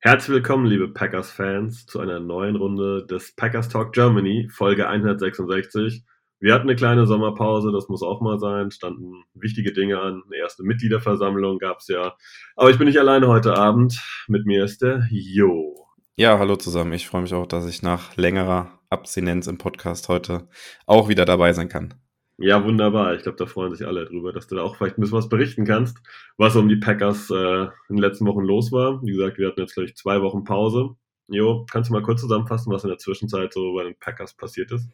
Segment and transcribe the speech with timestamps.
[0.00, 6.04] Herzlich willkommen, liebe Packers-Fans, zu einer neuen Runde des Packers Talk Germany, Folge 166.
[6.38, 10.22] Wir hatten eine kleine Sommerpause, das muss auch mal sein, standen wichtige Dinge an.
[10.24, 12.14] Eine erste Mitgliederversammlung gab es ja.
[12.54, 14.00] Aber ich bin nicht alleine heute Abend.
[14.28, 15.88] Mit mir ist der Jo.
[16.14, 16.92] Ja, hallo zusammen.
[16.92, 20.48] Ich freue mich auch, dass ich nach längerer Abstinenz im Podcast heute
[20.86, 21.94] auch wieder dabei sein kann.
[22.40, 23.16] Ja, wunderbar.
[23.16, 25.28] Ich glaube, da freuen sich alle drüber, dass du da auch vielleicht ein bisschen was
[25.28, 25.98] berichten kannst,
[26.36, 29.02] was um die Packers äh, in den letzten Wochen los war.
[29.02, 30.90] Wie gesagt, wir hatten jetzt, glaube ich, zwei Wochen Pause.
[31.26, 34.70] Jo, kannst du mal kurz zusammenfassen, was in der Zwischenzeit so bei den Packers passiert
[34.70, 34.88] ist?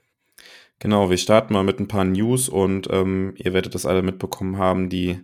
[0.79, 4.57] Genau, wir starten mal mit ein paar News und ähm, ihr werdet das alle mitbekommen
[4.57, 4.89] haben.
[4.89, 5.21] Die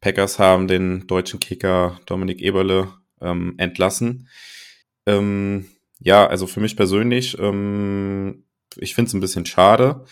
[0.00, 4.28] Packers haben den deutschen Kicker Dominik Eberle ähm, entlassen.
[5.04, 5.66] Ähm,
[5.98, 8.44] ja, also für mich persönlich, ähm,
[8.76, 10.04] ich finde es ein bisschen schade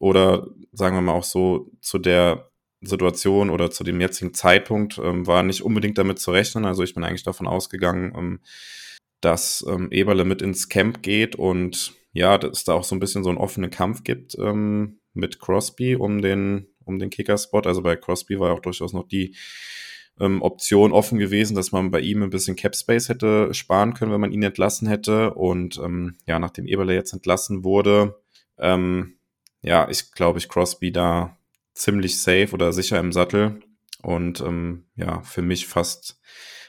[0.00, 5.26] oder sagen wir mal auch so zu der Situation oder zu dem jetzigen Zeitpunkt ähm,
[5.26, 6.64] war nicht unbedingt damit zu rechnen.
[6.64, 8.40] Also ich bin eigentlich davon ausgegangen, ähm,
[9.20, 13.00] dass ähm, Eberle mit ins Camp geht und ja, dass es da auch so ein
[13.00, 17.60] bisschen so einen offenen Kampf gibt ähm, mit Crosby um den, um den Kicker-Spot.
[17.60, 19.36] Also bei Crosby war auch durchaus noch die
[20.18, 24.12] ähm, Option offen gewesen, dass man bei ihm ein bisschen Cap Space hätte sparen können,
[24.12, 25.34] wenn man ihn entlassen hätte.
[25.34, 28.18] Und ähm, ja, nachdem Eberle jetzt entlassen wurde,
[28.58, 29.19] ähm,
[29.62, 31.38] ja, ich glaube, ich Crosby da
[31.74, 33.60] ziemlich safe oder sicher im Sattel.
[34.02, 36.20] Und ähm, ja, für mich fast,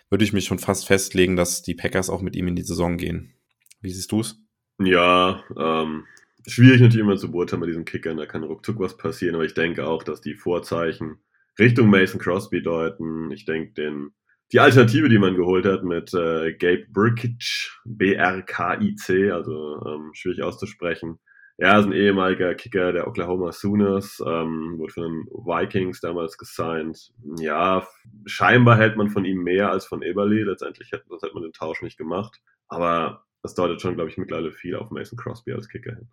[0.09, 2.97] würde ich mich schon fast festlegen, dass die Packers auch mit ihm in die Saison
[2.97, 3.33] gehen.
[3.81, 4.37] Wie siehst du es?
[4.79, 6.05] Ja, ähm,
[6.47, 9.53] schwierig natürlich immer zu beurteilen bei diesen Kickern, da kann ruckzuck was passieren, aber ich
[9.53, 11.19] denke auch, dass die Vorzeichen
[11.59, 13.31] Richtung Mason Crosby deuten.
[13.31, 14.11] Ich denke, den
[14.51, 21.19] die Alternative, die man geholt hat mit äh, Gabe Brkic, B-R-K-I-C, also ähm, schwierig auszusprechen,
[21.61, 27.13] er ist ein ehemaliger Kicker der Oklahoma Sooners, ähm, wurde von den Vikings damals gesigned.
[27.37, 27.87] Ja,
[28.25, 30.43] scheinbar hält man von ihm mehr als von Eberle.
[30.43, 32.41] Letztendlich sonst hätte man den Tausch nicht gemacht.
[32.67, 36.09] Aber das deutet schon, glaube ich, mittlerweile viel auf Mason Crosby als Kicker hin.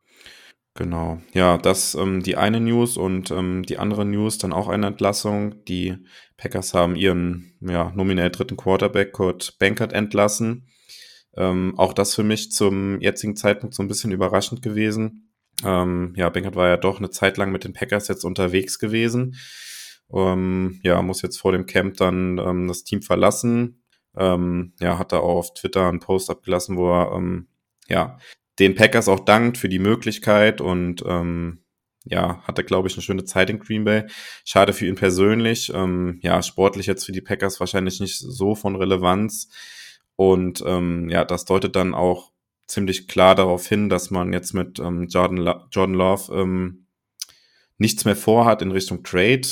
[0.74, 1.22] Genau.
[1.32, 5.64] Ja, das ähm, die eine News und ähm, die andere News dann auch eine Entlassung.
[5.64, 5.96] Die
[6.36, 10.68] Packers haben ihren ja, nominell dritten Quarterback Kurt Bankert entlassen.
[11.38, 15.27] Ähm, auch das für mich zum jetzigen Zeitpunkt so ein bisschen überraschend gewesen.
[15.64, 19.36] Ähm, ja, Benkert war ja doch eine Zeit lang mit den Packers jetzt unterwegs gewesen.
[20.12, 23.82] Ähm, ja, muss jetzt vor dem Camp dann ähm, das Team verlassen.
[24.16, 27.48] Ähm, ja, hat da auch auf Twitter einen Post abgelassen, wo er ähm,
[27.88, 28.18] ja
[28.58, 31.62] den Packers auch dankt für die Möglichkeit und ähm,
[32.04, 34.04] ja, hatte, glaube ich, eine schöne Zeit in Green Bay.
[34.44, 35.70] Schade für ihn persönlich.
[35.74, 39.50] Ähm, ja, sportlich jetzt für die Packers wahrscheinlich nicht so von Relevanz.
[40.16, 42.32] Und ähm, ja, das deutet dann auch
[42.68, 46.86] ziemlich klar darauf hin, dass man jetzt mit ähm, Jordan, Jordan Love ähm,
[47.78, 49.48] nichts mehr vorhat in Richtung Trade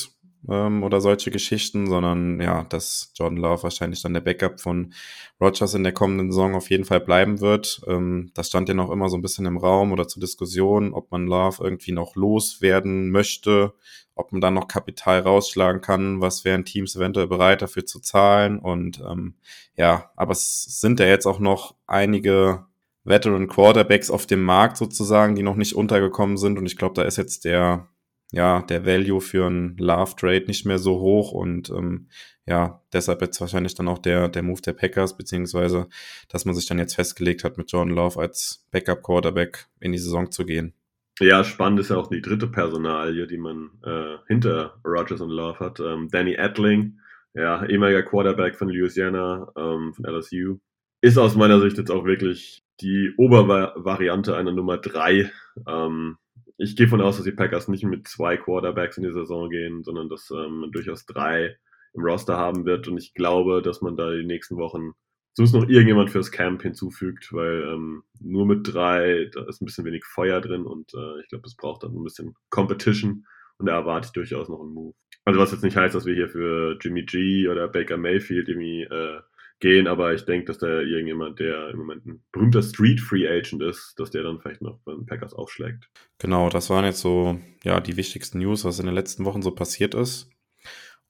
[0.48, 4.92] ähm, oder solche Geschichten, sondern ja, dass Jordan Love wahrscheinlich dann der Backup von
[5.40, 7.80] Rogers in der kommenden Saison auf jeden Fall bleiben wird.
[7.86, 11.10] Ähm, das stand ja noch immer so ein bisschen im Raum oder zur Diskussion, ob
[11.10, 13.72] man Love irgendwie noch loswerden möchte,
[14.14, 18.58] ob man dann noch Kapital rausschlagen kann, was wären Teams eventuell bereit dafür zu zahlen.
[18.58, 19.34] Und ähm,
[19.76, 22.66] ja, aber es sind ja jetzt auch noch einige
[23.06, 26.58] Veteran Quarterbacks auf dem Markt sozusagen, die noch nicht untergekommen sind.
[26.58, 27.88] Und ich glaube, da ist jetzt der,
[28.32, 31.32] ja, der Value für einen Love Trade nicht mehr so hoch.
[31.32, 32.08] Und ähm,
[32.46, 35.88] ja, deshalb jetzt wahrscheinlich dann auch der, der Move der Packers, beziehungsweise,
[36.28, 39.98] dass man sich dann jetzt festgelegt hat, mit Jordan Love als Backup Quarterback in die
[39.98, 40.74] Saison zu gehen.
[41.20, 45.60] Ja, spannend ist ja auch die dritte Personalie, die man äh, hinter Rogers und Love
[45.60, 45.80] hat.
[45.80, 46.98] Ähm, Danny Edling,
[47.34, 50.58] ja, ehemaliger Quarterback von Louisiana, ähm, von LSU,
[51.00, 55.30] ist aus meiner Sicht jetzt auch wirklich die Obervariante einer Nummer drei.
[55.66, 56.18] Ähm,
[56.58, 59.84] ich gehe von aus, dass die Packers nicht mit zwei Quarterbacks in die Saison gehen,
[59.84, 61.56] sondern dass ähm, man durchaus drei
[61.92, 62.88] im Roster haben wird.
[62.88, 64.92] Und ich glaube, dass man da die nächsten Wochen
[65.36, 69.84] zumindest noch irgendjemand fürs Camp hinzufügt, weil ähm, nur mit drei, da ist ein bisschen
[69.84, 73.26] wenig Feuer drin und äh, ich glaube, es braucht dann ein bisschen Competition
[73.58, 74.94] und da erwarte ich durchaus noch einen Move.
[75.26, 78.84] Also was jetzt nicht heißt, dass wir hier für Jimmy G oder Baker Mayfield irgendwie
[78.84, 79.20] äh,
[79.60, 83.62] gehen, aber ich denke, dass da irgendjemand, der im Moment ein berühmter Street Free Agent
[83.62, 85.88] ist, dass der dann vielleicht noch beim Packers aufschlägt.
[86.18, 89.50] Genau, das waren jetzt so ja die wichtigsten News, was in den letzten Wochen so
[89.50, 90.30] passiert ist.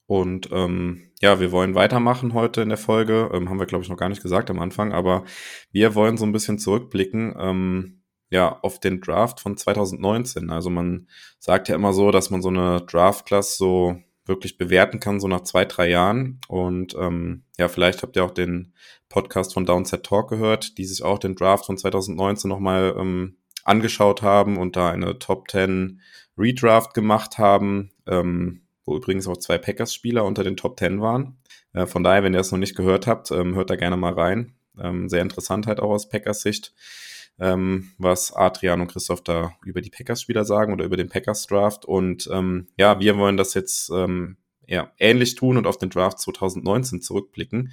[0.05, 3.29] Und ähm, ja, wir wollen weitermachen heute in der Folge.
[3.33, 5.25] Ähm, haben wir, glaube ich, noch gar nicht gesagt am Anfang, aber
[5.71, 7.35] wir wollen so ein bisschen zurückblicken.
[7.37, 10.49] Ähm, ja, auf den Draft von 2019.
[10.49, 11.07] Also man
[11.39, 15.41] sagt ja immer so, dass man so eine Draft-Class so wirklich bewerten kann, so nach
[15.41, 16.39] zwei, drei Jahren.
[16.47, 18.73] Und ähm, ja, vielleicht habt ihr auch den
[19.09, 24.21] Podcast von Downset Talk gehört, die sich auch den Draft von 2019 nochmal ähm, angeschaut
[24.21, 26.01] haben und da eine Top 10
[26.37, 31.37] Redraft gemacht haben, ähm, wo übrigens auch zwei Packers-Spieler unter den Top 10 waren.
[31.73, 34.13] Äh, von daher, wenn ihr es noch nicht gehört habt, ähm, hört da gerne mal
[34.13, 34.53] rein.
[34.79, 36.73] Ähm, sehr interessant halt auch aus Packers Sicht
[37.39, 41.85] ähm, was Adrian und Christoph da über die Packers-Spieler sagen oder über den Packers-Draft.
[41.85, 46.19] Und ähm, ja, wir wollen das jetzt ähm, ja, ähnlich tun und auf den Draft
[46.19, 47.71] 2019 zurückblicken.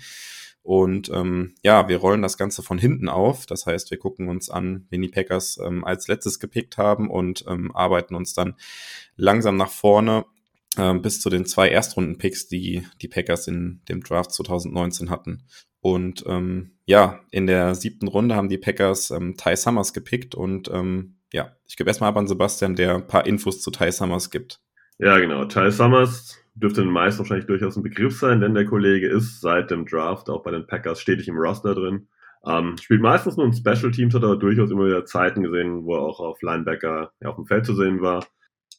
[0.62, 3.44] Und ähm, ja, wir rollen das Ganze von hinten auf.
[3.44, 7.44] Das heißt, wir gucken uns an, wen die Packers ähm, als letztes gepickt haben und
[7.46, 8.54] ähm, arbeiten uns dann
[9.16, 10.24] langsam nach vorne
[10.78, 15.44] ähm, bis zu den zwei Erstrunden-Picks, die die Packers in dem Draft 2019 hatten.
[15.80, 20.68] Und ähm, ja, in der siebten Runde haben die Packers ähm, Ty Summers gepickt und
[20.72, 24.30] ähm, ja, ich gebe erstmal ab an Sebastian, der ein paar Infos zu Ty Summers
[24.30, 24.60] gibt.
[24.98, 25.44] Ja, genau.
[25.44, 29.70] Ty Summers dürfte den meisten wahrscheinlich durchaus ein Begriff sein, denn der Kollege ist seit
[29.70, 32.08] dem Draft auch bei den Packers stetig im Roster drin.
[32.46, 35.96] Ähm, spielt meistens nur in Special Teams, hat aber durchaus immer wieder Zeiten gesehen, wo
[35.96, 38.24] er auch auf Linebacker ja, auf dem Feld zu sehen war.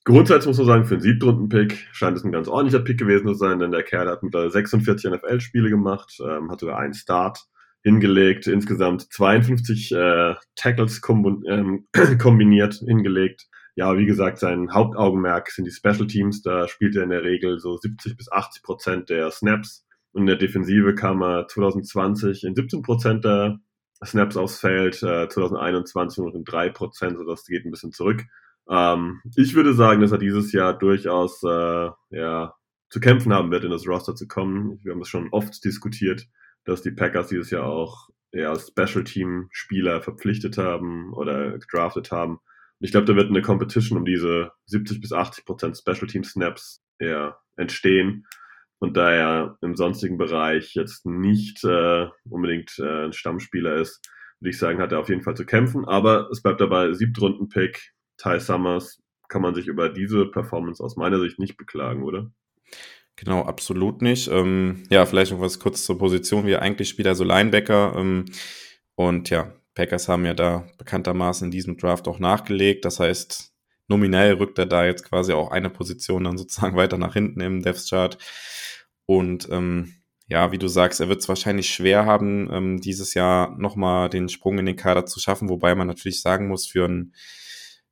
[0.05, 3.33] Grundsätzlich muss man sagen, für einen Siebtrunden-Pick scheint es ein ganz ordentlicher Pick gewesen zu
[3.33, 7.39] sein, denn der Kerl hat mittlerweile 46 NFL-Spiele gemacht, ähm, hat sogar einen Start
[7.81, 11.01] hingelegt, insgesamt 52 äh, Tackles
[11.47, 11.87] ähm,
[12.19, 13.47] kombiniert hingelegt.
[13.75, 16.43] Ja, wie gesagt, sein Hauptaugenmerk sind die Special Teams.
[16.43, 19.85] Da spielt er in der Regel so 70 bis 80 Prozent der Snaps.
[20.13, 23.59] Und in der Defensive kam er 2020 in 17 Prozent der
[24.03, 28.23] Snaps aufs Feld, äh, 2021 nur in 3 Prozent, sodass das geht ein bisschen zurück.
[28.69, 32.55] Ähm, ich würde sagen, dass er dieses Jahr durchaus äh, ja,
[32.89, 34.79] zu kämpfen haben wird, in das Roster zu kommen.
[34.83, 36.27] Wir haben es schon oft diskutiert,
[36.63, 42.33] dass die Packers dieses Jahr auch ja, Special Team Spieler verpflichtet haben oder gedraftet haben.
[42.79, 46.23] Und ich glaube, da wird eine Competition um diese 70 bis 80 Prozent Special Team
[46.23, 48.25] Snaps ja, entstehen.
[48.79, 54.01] Und da er im sonstigen Bereich jetzt nicht äh, unbedingt äh, ein Stammspieler ist,
[54.41, 55.85] würde ich sagen, hat er auf jeden Fall zu kämpfen.
[55.85, 61.19] Aber es bleibt dabei, Siebtrunden-Pick, Ty Summers kann man sich über diese Performance aus meiner
[61.19, 62.31] Sicht nicht beklagen, oder?
[63.15, 64.27] Genau, absolut nicht.
[64.27, 66.45] Ähm, ja, vielleicht noch was kurz zur Position.
[66.45, 67.95] Wir eigentlich spielt er so Linebacker.
[67.95, 68.25] Ähm,
[68.95, 72.85] und ja, Packers haben ja da bekanntermaßen in diesem Draft auch nachgelegt.
[72.85, 73.53] Das heißt,
[73.87, 77.61] nominell rückt er da jetzt quasi auch eine Position dann sozusagen weiter nach hinten im
[77.61, 78.17] Death Chart.
[79.05, 79.93] Und ähm,
[80.27, 84.27] ja, wie du sagst, er wird es wahrscheinlich schwer haben, ähm, dieses Jahr nochmal den
[84.27, 87.13] Sprung in den Kader zu schaffen, wobei man natürlich sagen muss, für einen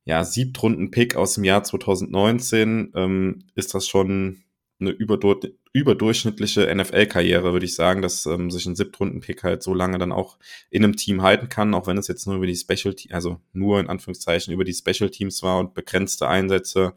[0.06, 4.44] ja, Siebtrunden-Pick aus dem Jahr 2019 ähm, ist das schon
[4.80, 5.40] eine überdur
[5.76, 10.38] überdurchschnittliche NFL-Karriere, würde ich sagen, dass ähm, sich ein Siebtrunden-Pick halt so lange dann auch
[10.70, 13.80] in einem Team halten kann, auch wenn es jetzt nur über die Special, also nur
[13.80, 16.94] in Anführungszeichen über die Special Teams war und begrenzte Einsätze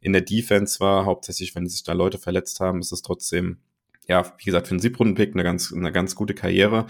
[0.00, 3.58] in der Defense war, hauptsächlich wenn sich da Leute verletzt haben, ist es trotzdem,
[4.06, 6.86] ja, wie gesagt, für einen Siebtrunden-Pick eine ganz, eine ganz gute Karriere.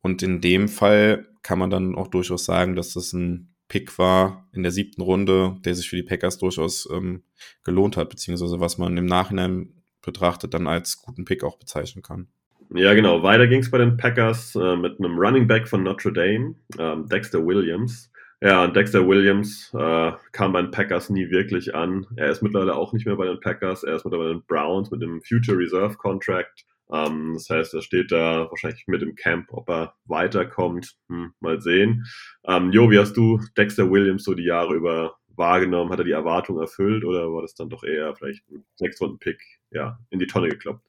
[0.00, 4.46] Und in dem Fall kann man dann auch durchaus sagen, dass das ein Pick war
[4.52, 7.22] in der siebten Runde, der sich für die Packers durchaus ähm,
[7.64, 9.72] gelohnt hat, beziehungsweise was man im Nachhinein
[10.02, 12.28] betrachtet dann als guten Pick auch bezeichnen kann.
[12.74, 13.22] Ja, genau.
[13.22, 17.08] Weiter ging es bei den Packers äh, mit einem Running Back von Notre Dame, ähm,
[17.08, 18.10] Dexter Williams.
[18.42, 22.06] Ja, und Dexter Williams äh, kam bei den Packers nie wirklich an.
[22.16, 24.90] Er ist mittlerweile auch nicht mehr bei den Packers, er ist mittlerweile bei den Browns
[24.90, 26.66] mit dem Future Reserve Contract.
[26.92, 30.94] Ähm, das heißt, er steht da wahrscheinlich mit im Camp, ob er weiterkommt.
[31.08, 32.06] Hm, mal sehen.
[32.46, 35.90] Ähm, jo, wie hast du Dexter Williams so die Jahre über wahrgenommen?
[35.90, 39.40] Hat er die Erwartung erfüllt oder war das dann doch eher vielleicht ein Sechs-Runden-Pick
[39.70, 40.82] ja, in die Tonne gekloppt?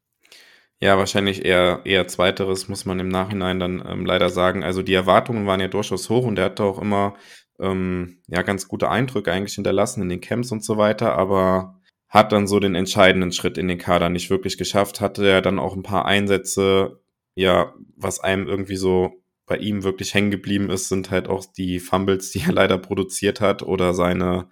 [0.79, 4.63] Ja, wahrscheinlich eher, eher zweiteres, muss man im Nachhinein dann ähm, leider sagen.
[4.63, 7.15] Also die Erwartungen waren ja durchaus hoch und er hatte auch immer
[7.59, 11.76] ähm, ja ganz gute Eindrücke eigentlich hinterlassen in den Camps und so weiter, aber
[12.17, 15.59] hat dann so den entscheidenden Schritt in den Kader nicht wirklich geschafft, hatte er dann
[15.59, 16.99] auch ein paar Einsätze,
[17.35, 21.79] ja, was einem irgendwie so bei ihm wirklich hängen geblieben ist, sind halt auch die
[21.79, 24.49] Fumbles, die er leider produziert hat oder seine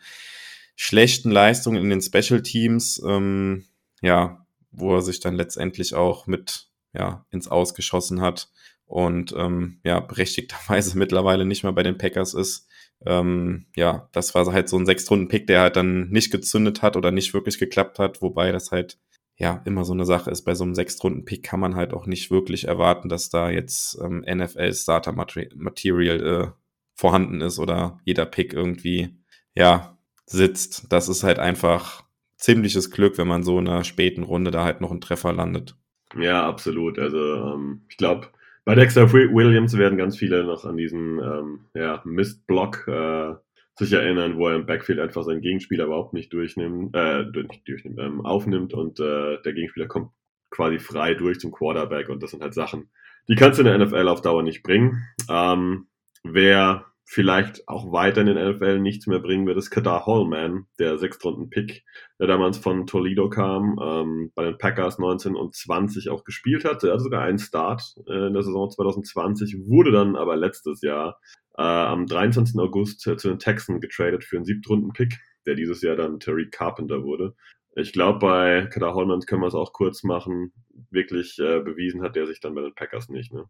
[0.76, 3.66] schlechten Leistungen in den Special Teams, ähm,
[4.02, 8.50] ja, wo er sich dann letztendlich auch mit ja, ins Ausgeschossen hat
[8.86, 12.68] und ähm, ja, berechtigterweise mittlerweile nicht mehr bei den Packers ist.
[13.06, 17.12] Ähm, ja, das war halt so ein Sechstrunden-Pick, der halt dann nicht gezündet hat oder
[17.12, 18.98] nicht wirklich geklappt hat, wobei das halt
[19.38, 20.44] ja immer so eine Sache ist.
[20.44, 24.26] Bei so einem Sechstrunden-Pick kann man halt auch nicht wirklich erwarten, dass da jetzt ähm,
[24.28, 26.48] NFL-Starter-Material äh,
[26.96, 29.18] vorhanden ist oder jeder Pick irgendwie
[29.54, 30.92] ja sitzt.
[30.92, 32.04] Das ist halt einfach
[32.38, 35.76] ziemliches Glück, wenn man so in einer späten Runde da halt noch einen Treffer landet.
[36.18, 37.00] Ja, absolut.
[37.00, 38.30] Also ähm, ich glaube,
[38.66, 43.36] bei Dexter Williams werden ganz viele noch an diesen ähm, ja, Mistblock äh,
[43.78, 48.00] sich erinnern, wo er im Backfield einfach seinen Gegenspieler überhaupt nicht durchnimmt, äh, nicht durchnimmt,
[48.00, 50.10] ähm, aufnimmt und äh, der Gegenspieler kommt
[50.50, 52.90] quasi frei durch zum Quarterback und das sind halt Sachen,
[53.28, 55.04] die kannst du in der NFL auf Dauer nicht bringen.
[55.30, 55.88] Ähm,
[56.24, 60.98] wer vielleicht auch weiter in den NFL nichts mehr bringen wird, ist Kadar Hallman, der
[60.98, 61.86] Sechstrunden-Pick,
[62.20, 66.84] der damals von Toledo kam, ähm, bei den Packers 19 und 20 auch gespielt hat.
[66.84, 71.20] Er hatte sogar einen Start äh, in der Saison 2020, wurde dann aber letztes Jahr
[71.58, 72.60] äh, am 23.
[72.60, 77.04] August äh, zu den Texans getradet für einen Siebtrunden-Pick, der dieses Jahr dann Terry Carpenter
[77.04, 77.36] wurde.
[77.76, 80.54] Ich glaube, bei Kadar Hallman können wir es auch kurz machen.
[80.90, 83.32] Wirklich äh, bewiesen hat der sich dann bei den Packers nicht.
[83.32, 83.46] Ne?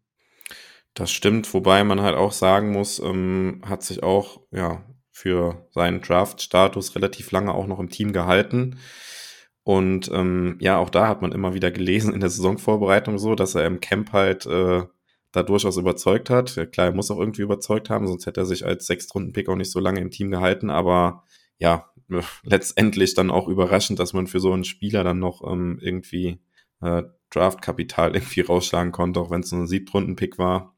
[0.96, 6.02] Das stimmt, wobei man halt auch sagen muss, ähm, hat sich auch ja für seinen
[6.02, 8.80] Draft-Status relativ lange auch noch im Team gehalten.
[9.64, 13.56] Und ähm, ja, auch da hat man immer wieder gelesen in der Saisonvorbereitung so, dass
[13.56, 14.84] er im Camp halt äh,
[15.32, 16.54] da durchaus überzeugt hat.
[16.72, 19.72] Klar, er muss auch irgendwie überzeugt haben, sonst hätte er sich als Sechstrunden-Pick auch nicht
[19.72, 20.70] so lange im Team gehalten.
[20.70, 21.24] Aber
[21.58, 21.90] ja,
[22.44, 26.40] letztendlich dann auch überraschend, dass man für so einen Spieler dann noch ähm, irgendwie
[26.82, 30.75] äh, Draftkapital irgendwie rausschlagen konnte, auch wenn es nur ein Siebtrunden-Pick war.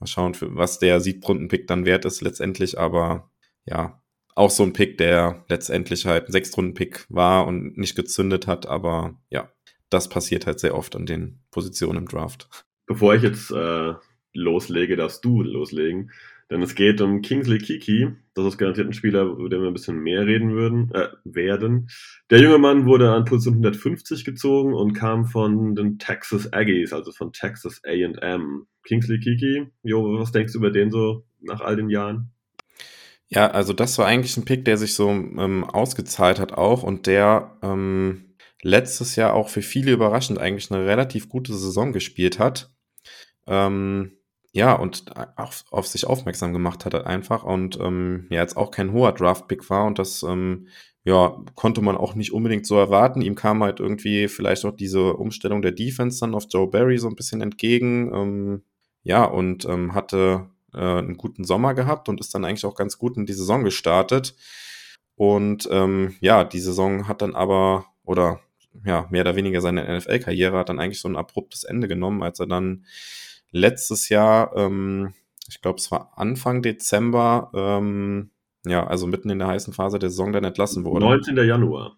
[0.00, 3.30] Mal schauen, für was der Siebtrunden-Pick dann wert ist letztendlich, aber
[3.66, 4.02] ja,
[4.34, 9.20] auch so ein Pick, der letztendlich halt ein Sechstrunden-Pick war und nicht gezündet hat, aber
[9.28, 9.52] ja,
[9.90, 12.48] das passiert halt sehr oft an den Positionen im Draft.
[12.86, 13.92] Bevor ich jetzt äh,
[14.32, 16.10] loslege, darfst du loslegen.
[16.50, 18.08] Denn es geht um Kingsley Kiki.
[18.34, 21.88] Das ist garantiert ein Spieler, über den wir ein bisschen mehr reden würden, äh, werden.
[22.30, 27.12] Der junge Mann wurde an Position 150 gezogen und kam von den Texas Aggies, also
[27.12, 28.66] von Texas A&M.
[28.84, 32.32] Kingsley Kiki, Jo, was denkst du über den so nach all den Jahren?
[33.28, 37.06] Ja, also das war eigentlich ein Pick, der sich so ähm, ausgezahlt hat auch und
[37.06, 42.72] der ähm, letztes Jahr auch für viele überraschend eigentlich eine relativ gute Saison gespielt hat.
[43.46, 44.12] Ähm,
[44.52, 45.04] ja, und
[45.36, 49.12] auf, auf sich aufmerksam gemacht hat er einfach und ähm, ja, jetzt auch kein hoher
[49.12, 50.66] Draft-Pick war und das ähm,
[51.04, 53.22] ja, konnte man auch nicht unbedingt so erwarten.
[53.22, 57.08] Ihm kam halt irgendwie vielleicht auch diese Umstellung der Defense dann auf Joe Barry so
[57.08, 58.12] ein bisschen entgegen.
[58.12, 58.62] Ähm,
[59.02, 62.98] ja, und ähm, hatte äh, einen guten Sommer gehabt und ist dann eigentlich auch ganz
[62.98, 64.34] gut in die Saison gestartet.
[65.16, 68.40] Und ähm, ja, die Saison hat dann aber, oder
[68.84, 72.40] ja, mehr oder weniger seine NFL-Karriere hat dann eigentlich so ein abruptes Ende genommen, als
[72.40, 72.84] er dann
[73.50, 75.12] letztes Jahr, ähm,
[75.48, 78.30] ich glaube, es war Anfang Dezember, ähm,
[78.64, 81.04] ja, also mitten in der heißen Phase der Saison dann entlassen wurde.
[81.04, 81.36] 19.
[81.36, 81.96] Januar.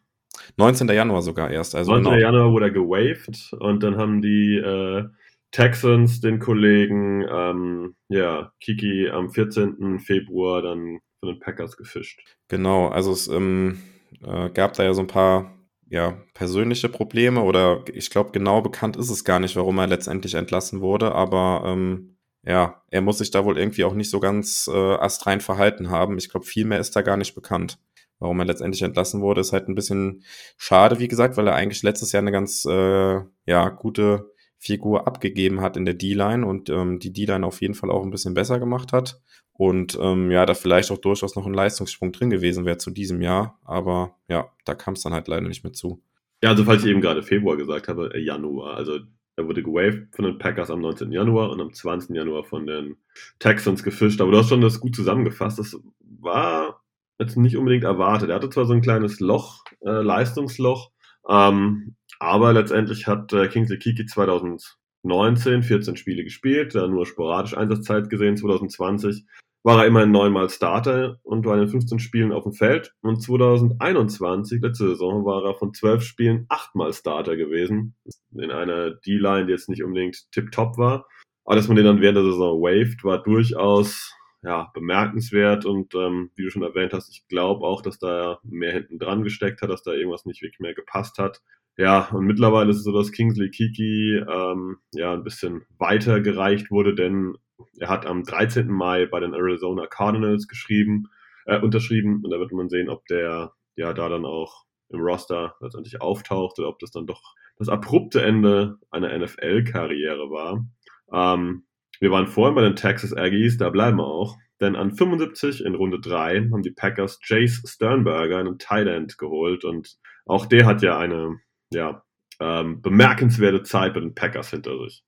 [0.57, 0.89] 19.
[0.89, 1.75] Januar sogar erst.
[1.75, 2.13] Also 19.
[2.13, 2.23] Genau.
[2.23, 5.05] Januar wurde er gewaved und dann haben die äh,
[5.53, 10.01] Texans den Kollegen, ähm, ja, Kiki am 14.
[10.01, 12.21] Februar dann von den Packers gefischt.
[12.49, 13.81] Genau, also es ähm,
[14.23, 15.55] äh, gab da ja so ein paar
[15.89, 20.35] ja, persönliche Probleme oder ich glaube, genau bekannt ist es gar nicht, warum er letztendlich
[20.35, 24.69] entlassen wurde, aber ähm, ja, er muss sich da wohl irgendwie auch nicht so ganz
[24.73, 26.19] äh, astrein verhalten haben.
[26.19, 27.79] Ich glaube, viel mehr ist da gar nicht bekannt.
[28.19, 30.25] Warum er letztendlich entlassen wurde, ist halt ein bisschen
[30.57, 34.32] schade, wie gesagt, weil er eigentlich letztes Jahr eine ganz äh, ja, gute
[34.63, 38.13] Figur abgegeben hat in der D-Line und ähm, die D-Line auf jeden Fall auch ein
[38.13, 39.21] bisschen besser gemacht hat.
[39.55, 43.23] Und ähm, ja, da vielleicht auch durchaus noch ein Leistungssprung drin gewesen wäre zu diesem
[43.23, 43.59] Jahr.
[43.65, 46.01] Aber ja, da kam es dann halt leider nicht mehr zu.
[46.45, 48.77] Ja, also falls ich eben gerade Februar gesagt habe, äh, Januar.
[48.77, 49.01] Also
[49.35, 51.11] er wurde gewaved von den Packers am 19.
[51.11, 52.15] Januar und am 20.
[52.15, 52.99] Januar von den
[53.41, 54.21] Texans gefischt.
[54.21, 55.59] Aber du hast schon das gut zusammengefasst.
[55.59, 55.77] Das
[56.21, 56.85] war
[57.19, 58.31] jetzt nicht unbedingt erwartet.
[58.31, 60.93] Er hatte zwar so ein kleines Loch, äh, Leistungsloch,
[61.29, 68.09] ähm, aber letztendlich hat äh, Kingsley Kiki 2019 14 Spiele gespielt, da nur sporadisch Einsatzzeit
[68.11, 68.37] gesehen.
[68.37, 69.27] 2020
[69.65, 72.95] war er immerhin neunmal Starter und war in 15 Spielen auf dem Feld.
[73.01, 77.97] Und 2021, letzte Saison, war er von 12 Spielen achtmal Starter gewesen.
[78.33, 81.09] In einer D-Line, die jetzt nicht unbedingt tip-top war.
[81.45, 84.15] Aber dass man den dann während der Saison waved, war durchaus
[84.45, 85.65] ja, bemerkenswert.
[85.65, 89.25] Und ähm, wie du schon erwähnt hast, ich glaube auch, dass da mehr hinten dran
[89.25, 91.43] gesteckt hat, dass da irgendwas nicht wirklich mehr gepasst hat.
[91.77, 96.71] Ja, und mittlerweile ist es so, dass Kingsley Kiki ähm, ja ein bisschen weiter gereicht
[96.71, 97.35] wurde, denn
[97.79, 98.69] er hat am 13.
[98.69, 101.05] Mai bei den Arizona Cardinals geschrieben,
[101.47, 105.55] äh, unterschrieben und da wird man sehen, ob der ja da dann auch im Roster
[105.61, 107.23] letztendlich auftaucht oder ob das dann doch
[107.57, 110.67] das abrupte Ende einer NFL-Karriere war.
[111.13, 111.65] Ähm,
[112.01, 114.37] wir waren vorhin bei den Texas Aggies, da bleiben wir auch.
[114.61, 119.65] Denn an 75 in Runde 3 haben die Packers Chase Sternberger, einen End, geholt.
[119.65, 121.41] Und auch der hat ja eine
[121.75, 122.05] ja,
[122.41, 125.05] ähm, bemerkenswerte Zeit bei den Packers hinter sich.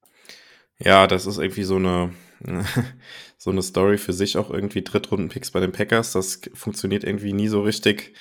[0.79, 2.13] Ja, das ist irgendwie so eine,
[3.39, 6.13] so eine Story für sich auch irgendwie Drittrunden-Picks bei den Packers.
[6.13, 8.15] Das funktioniert irgendwie nie so richtig.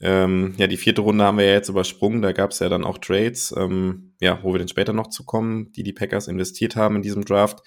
[0.00, 2.22] Ähm, ja, die vierte Runde haben wir ja jetzt übersprungen.
[2.22, 5.24] Da gab es ja dann auch Trades, ähm, ja, wo wir dann später noch zu
[5.24, 7.62] kommen, die die Packers investiert haben in diesem Draft.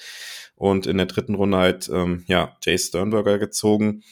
[0.56, 4.04] Und in der dritten Runde halt, ähm, ja, Jay Sternberger gezogen.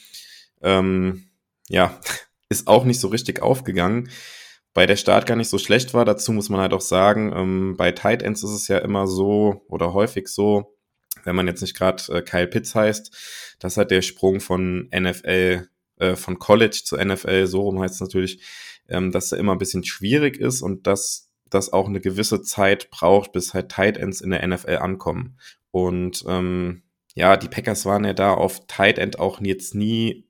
[0.62, 1.24] Ähm,
[1.68, 2.00] ja,
[2.48, 4.08] ist auch nicht so richtig aufgegangen.
[4.74, 6.04] Bei der Start gar nicht so schlecht war.
[6.04, 9.64] Dazu muss man halt auch sagen, ähm, bei Tight Ends ist es ja immer so
[9.68, 10.76] oder häufig so,
[11.22, 15.68] wenn man jetzt nicht gerade äh, Kyle Pitts heißt, dass halt der Sprung von NFL
[15.98, 18.42] äh, von College zu NFL, so rum heißt es natürlich,
[18.88, 22.90] ähm, dass er immer ein bisschen schwierig ist und dass das auch eine gewisse Zeit
[22.90, 25.38] braucht, bis halt Tight Ends in der NFL ankommen.
[25.70, 26.82] Und ähm,
[27.14, 30.26] ja, die Packers waren ja da auf Tight End auch jetzt nie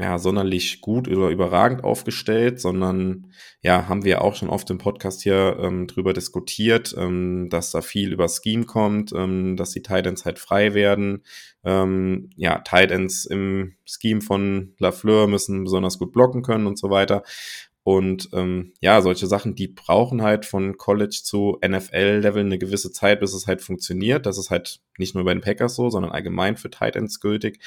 [0.00, 5.22] ja, sonderlich gut oder überragend aufgestellt, sondern ja, haben wir auch schon oft im Podcast
[5.22, 10.24] hier ähm, drüber diskutiert, ähm, dass da viel über Scheme kommt, ähm, dass die Titans
[10.24, 11.24] halt frei werden.
[11.64, 17.24] Ähm, ja, Titans im Scheme von Lafleur müssen besonders gut blocken können und so weiter.
[17.82, 23.18] Und ähm, ja, solche Sachen, die brauchen halt von College zu NFL-Level eine gewisse Zeit,
[23.18, 24.26] bis es halt funktioniert.
[24.26, 27.58] Das ist halt nicht nur bei den Packers so, sondern allgemein für Titans gültig.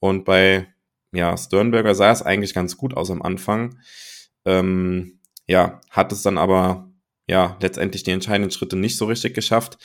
[0.00, 0.66] Und bei
[1.12, 3.78] ja, Sternberger sah es eigentlich ganz gut aus am Anfang.
[4.44, 6.90] Ähm, ja, hat es dann aber
[7.26, 9.78] ja letztendlich die entscheidenden Schritte nicht so richtig geschafft.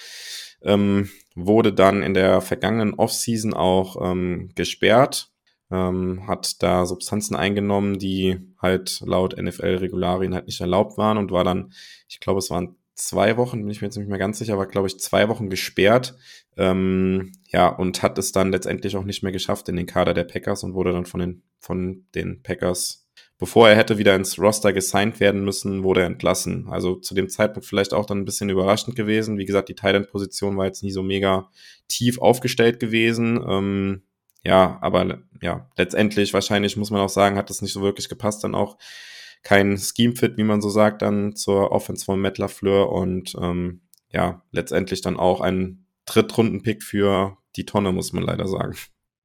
[0.61, 5.31] Ähm, wurde dann in der vergangenen Offseason auch ähm, gesperrt,
[5.71, 11.43] ähm, hat da Substanzen eingenommen, die halt laut NFL-Regularien halt nicht erlaubt waren und war
[11.43, 11.73] dann,
[12.07, 14.67] ich glaube, es waren zwei Wochen, bin ich mir jetzt nicht mehr ganz sicher, aber
[14.67, 16.15] glaube ich zwei Wochen gesperrt.
[16.55, 20.23] Ähm, ja, und hat es dann letztendlich auch nicht mehr geschafft in den Kader der
[20.23, 23.07] Packers und wurde dann von den, von den Packers,
[23.39, 26.67] bevor er hätte wieder ins Roster gesigned werden müssen, wurde er entlassen.
[26.69, 29.37] Also zu dem Zeitpunkt vielleicht auch dann ein bisschen überraschend gewesen.
[29.37, 31.49] Wie gesagt, die Thailand-Position war jetzt nie so mega
[31.87, 33.43] tief aufgestellt gewesen.
[33.47, 34.03] Ähm,
[34.45, 38.43] ja, aber ja, letztendlich wahrscheinlich muss man auch sagen, hat das nicht so wirklich gepasst
[38.43, 38.77] dann auch
[39.43, 44.41] kein Scheme-Fit, wie man so sagt, dann zur Offense von Matt LaFleur und ähm, ja,
[44.51, 48.75] letztendlich dann auch ein Drittrunden-Pick für die Tonne, muss man leider sagen.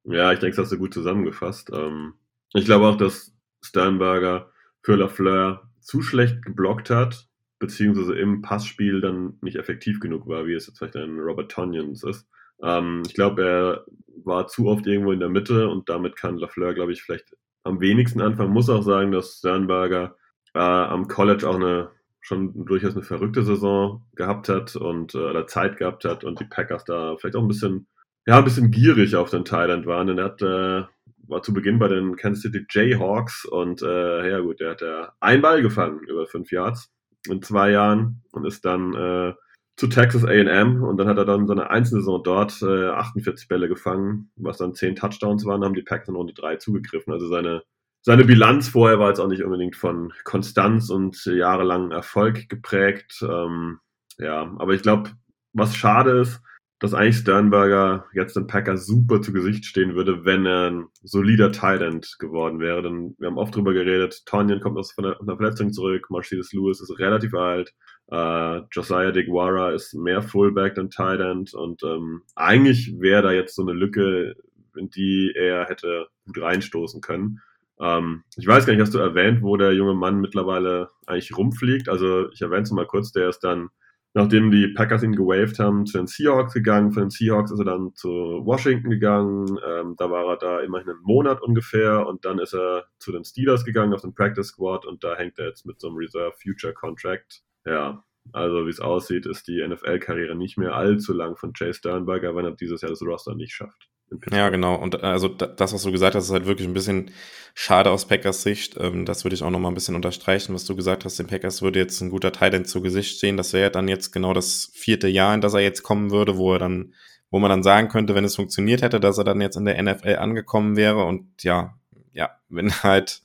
[0.03, 1.71] Ja, ich denke, das hast du gut zusammengefasst.
[1.73, 2.13] Ähm,
[2.53, 7.27] ich glaube auch, dass Sternberger für LaFleur zu schlecht geblockt hat,
[7.59, 12.03] beziehungsweise im Passspiel dann nicht effektiv genug war, wie es jetzt vielleicht ein Robert Tonyans
[12.03, 12.27] ist.
[12.61, 13.85] Ähm, ich glaube, er
[14.23, 17.79] war zu oft irgendwo in der Mitte und damit kann LaFleur, glaube ich, vielleicht am
[17.79, 18.53] wenigsten anfangen.
[18.53, 20.15] Muss auch sagen, dass Sternberger
[20.59, 21.91] äh, am College auch eine
[22.21, 26.45] schon durchaus eine verrückte Saison gehabt hat und äh, oder Zeit gehabt hat und die
[26.45, 27.87] Packers da vielleicht auch ein bisschen
[28.27, 30.07] ja ein bisschen gierig auf den Thailand waren.
[30.07, 30.83] Denn er hat äh,
[31.29, 35.13] war zu Beginn bei den Kansas City Jayhawks und äh, ja gut, der hat ja
[35.19, 36.91] einen Ball gefangen über fünf Yards
[37.27, 39.33] in zwei Jahren und ist dann äh,
[39.77, 44.31] zu Texas A&M und dann hat er dann seine Einzelsaison dort äh, 48 Bälle gefangen,
[44.35, 47.13] was dann 10 Touchdowns waren, haben die Packers in Runde 3 zugegriffen.
[47.13, 47.63] Also seine,
[48.01, 53.21] seine Bilanz vorher war jetzt auch nicht unbedingt von Konstanz und jahrelangen Erfolg geprägt.
[53.21, 53.79] Ähm,
[54.17, 55.11] ja, aber ich glaube,
[55.53, 56.41] was schade ist,
[56.79, 61.51] dass eigentlich Sternberger jetzt den Packers super zu Gesicht stehen würde, wenn er ein solider
[61.51, 61.81] Tight
[62.19, 62.81] geworden wäre.
[62.81, 66.97] Denn wir haben oft drüber geredet, Tonyan kommt aus einer Verletzung zurück, Mercedes Lewis ist
[66.97, 67.73] relativ alt,
[68.11, 71.19] äh, Josiah Digwara ist mehr Fullback dann Tight
[71.53, 74.35] und ähm, eigentlich wäre da jetzt so eine Lücke,
[74.77, 77.41] in die er hätte gut reinstoßen können.
[77.79, 81.89] Ähm, ich weiß gar nicht, hast du erwähnt, wo der junge Mann mittlerweile eigentlich rumfliegt?
[81.89, 83.69] Also ich erwähne es mal kurz, der ist dann
[84.13, 86.91] nachdem die Packers ihn gewaved haben, zu den Seahawks gegangen.
[86.91, 89.59] Von den Seahawks ist er dann zu Washington gegangen.
[89.65, 92.07] Ähm, da war er da immerhin einen Monat ungefähr.
[92.07, 94.85] Und dann ist er zu den Steelers gegangen auf den Practice Squad.
[94.85, 97.43] Und da hängt er jetzt mit so einem Reserve Future Contract.
[97.65, 102.35] Ja, also wie es aussieht, ist die NFL-Karriere nicht mehr allzu lang von Chase Sternberger,
[102.35, 103.89] wenn er dieses Jahr das Roster nicht schafft.
[104.31, 104.75] Ja, genau.
[104.75, 107.11] Und äh, also das, was du gesagt hast, ist halt wirklich ein bisschen
[107.53, 108.75] schade aus Packers Sicht.
[108.79, 111.19] Ähm, das würde ich auch nochmal ein bisschen unterstreichen, was du gesagt hast.
[111.19, 113.37] Den Packers würde jetzt ein guter Titan zu Gesicht stehen.
[113.37, 116.53] Das wäre dann jetzt genau das vierte Jahr, in das er jetzt kommen würde, wo
[116.53, 116.93] er dann,
[117.29, 119.81] wo man dann sagen könnte, wenn es funktioniert hätte, dass er dann jetzt in der
[119.81, 121.03] NFL angekommen wäre.
[121.05, 121.75] Und ja,
[122.13, 123.21] ja, wenn halt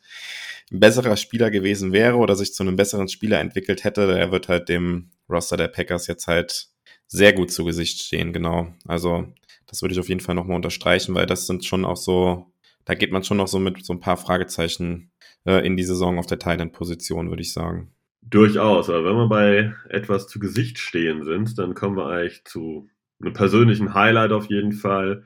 [0.71, 4.49] ein besserer Spieler gewesen wäre oder sich zu einem besseren Spieler entwickelt hätte, der wird
[4.49, 6.69] halt dem Roster der Packers jetzt halt
[7.07, 8.75] sehr gut zu Gesicht stehen, genau.
[8.87, 9.27] Also
[9.75, 12.47] das würde ich auf jeden Fall nochmal unterstreichen, weil das sind schon auch so,
[12.85, 15.11] da geht man schon noch so mit so ein paar Fragezeichen
[15.45, 17.93] äh, in die Saison auf der Thailand-Position, würde ich sagen.
[18.23, 22.89] Durchaus, aber wenn wir bei etwas zu Gesicht stehen sind, dann kommen wir eigentlich zu
[23.21, 25.25] einem persönlichen Highlight auf jeden Fall.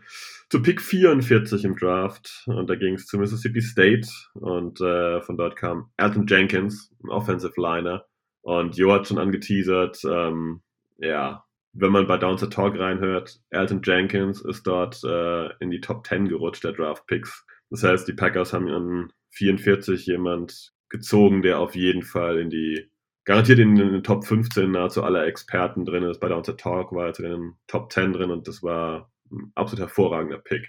[0.48, 5.36] Zu Pick 44 im Draft und da ging es zu Mississippi State und äh, von
[5.36, 8.06] dort kam Alton Jenkins, Offensive Liner
[8.40, 10.62] und Jo hat schon angeteasert, ähm,
[10.96, 11.44] ja,
[11.80, 16.28] wenn man bei Downs Talk reinhört, Alton Jenkins ist dort äh, in die Top 10
[16.28, 17.44] gerutscht der Draft Picks.
[17.70, 22.90] Das heißt, die Packers haben an 44 jemand gezogen, der auf jeden Fall in die,
[23.24, 26.20] garantiert in den Top 15 nahezu aller Experten drin ist.
[26.20, 29.80] Bei Downset Talk war er zu den Top 10 drin und das war ein absolut
[29.80, 30.68] hervorragender Pick.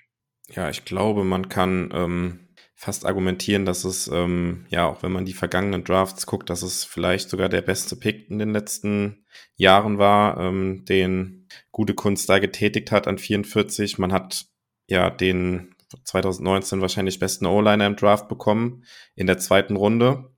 [0.50, 2.49] Ja, ich glaube, man kann ähm,
[2.80, 6.86] fast argumentieren, dass es, ähm, ja, auch wenn man die vergangenen Drafts guckt, dass es
[6.86, 9.26] vielleicht sogar der beste Pick in den letzten
[9.58, 13.98] Jahren war, ähm, den gute Kunst da getätigt hat an 44.
[13.98, 14.46] Man hat
[14.88, 20.32] ja den 2019 wahrscheinlich besten O-Liner im Draft bekommen in der zweiten Runde.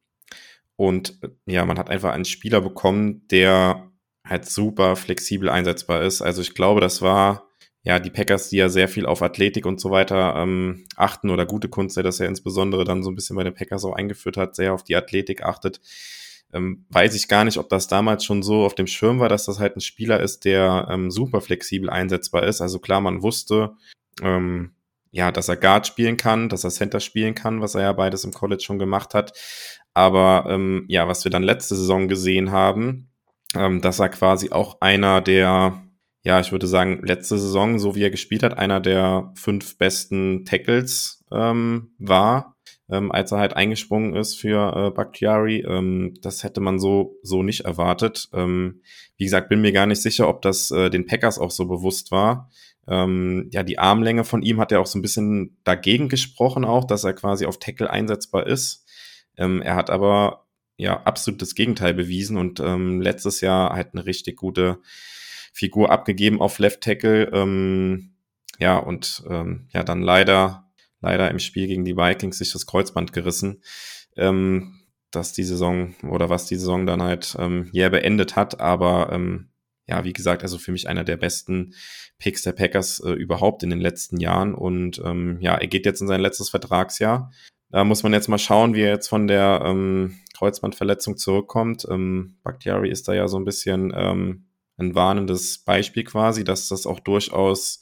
[0.75, 3.91] Und ja, man hat einfach einen Spieler bekommen, der
[4.27, 6.23] halt super flexibel einsetzbar ist.
[6.23, 7.50] Also ich glaube, das war
[7.83, 11.45] ja, die Packers, die ja sehr viel auf Athletik und so weiter ähm, achten oder
[11.45, 14.37] gute Kunst, der das ja insbesondere dann so ein bisschen bei den Packers auch eingeführt
[14.37, 15.81] hat, sehr auf die Athletik achtet,
[16.53, 19.45] ähm, weiß ich gar nicht, ob das damals schon so auf dem Schirm war, dass
[19.45, 22.61] das halt ein Spieler ist, der ähm, super flexibel einsetzbar ist.
[22.61, 23.71] Also klar, man wusste,
[24.21, 24.71] ähm,
[25.11, 28.23] ja, dass er Guard spielen kann, dass er Center spielen kann, was er ja beides
[28.23, 29.33] im College schon gemacht hat.
[29.93, 33.09] Aber ähm, ja, was wir dann letzte Saison gesehen haben,
[33.55, 35.81] ähm, dass er quasi auch einer der
[36.23, 40.45] ja, ich würde sagen, letzte Saison, so wie er gespielt hat, einer der fünf besten
[40.45, 42.57] Tackles ähm, war,
[42.89, 45.65] ähm, als er halt eingesprungen ist für äh, Bakhtiari.
[45.67, 48.29] Ähm, das hätte man so, so nicht erwartet.
[48.33, 48.81] Ähm,
[49.17, 52.11] wie gesagt, bin mir gar nicht sicher, ob das äh, den Packers auch so bewusst
[52.11, 52.49] war.
[52.87, 56.85] Ähm, ja, die Armlänge von ihm hat ja auch so ein bisschen dagegen gesprochen, auch,
[56.85, 58.85] dass er quasi auf Tackle einsetzbar ist.
[59.37, 60.45] Ähm, er hat aber
[60.77, 64.79] ja absolut das Gegenteil bewiesen und ähm, letztes Jahr halt eine richtig gute
[65.51, 67.29] Figur abgegeben auf Left Tackle.
[67.33, 68.15] Ähm,
[68.59, 73.13] ja, und ähm, ja, dann leider, leider im Spiel gegen die Vikings sich das Kreuzband
[73.13, 73.61] gerissen.
[74.15, 74.77] Ähm,
[75.11, 79.49] dass die Saison oder was die Saison dann halt ähm, ja beendet hat, aber ähm,
[79.87, 81.73] ja, wie gesagt, also für mich einer der besten
[82.17, 84.53] Picks der Packers äh, überhaupt in den letzten Jahren.
[84.53, 87.31] Und ähm, ja, er geht jetzt in sein letztes Vertragsjahr.
[87.71, 91.85] Da muss man jetzt mal schauen, wie er jetzt von der ähm, Kreuzbandverletzung zurückkommt.
[91.89, 94.45] Ähm, Bakhtiari ist da ja so ein bisschen ähm,
[94.81, 97.81] ein warnendes Beispiel quasi, dass das auch durchaus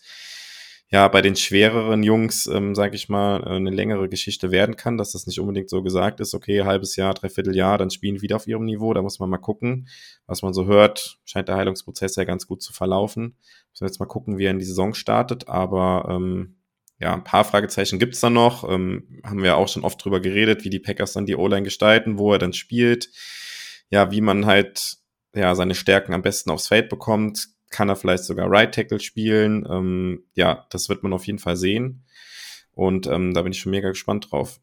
[0.92, 5.12] ja bei den schwereren Jungs, ähm, sage ich mal, eine längere Geschichte werden kann, dass
[5.12, 8.48] das nicht unbedingt so gesagt ist, okay, halbes Jahr, dreiviertel Jahr, dann spielen wieder auf
[8.48, 9.88] ihrem Niveau, da muss man mal gucken,
[10.26, 13.36] was man so hört, scheint der Heilungsprozess ja ganz gut zu verlaufen.
[13.72, 16.56] Müssen wir jetzt mal gucken, wie er in die Saison startet, aber ähm,
[17.00, 18.70] ja, ein paar Fragezeichen gibt's da noch.
[18.70, 22.18] Ähm, haben wir auch schon oft drüber geredet, wie die Packers dann die O-Line gestalten,
[22.18, 23.10] wo er dann spielt.
[23.90, 24.98] Ja, wie man halt
[25.36, 29.66] ja, seine Stärken am besten aufs Feld bekommt, kann er vielleicht sogar Right Tackle spielen.
[29.70, 32.04] Ähm, ja, das wird man auf jeden Fall sehen.
[32.72, 34.60] Und ähm, da bin ich schon mega gespannt drauf.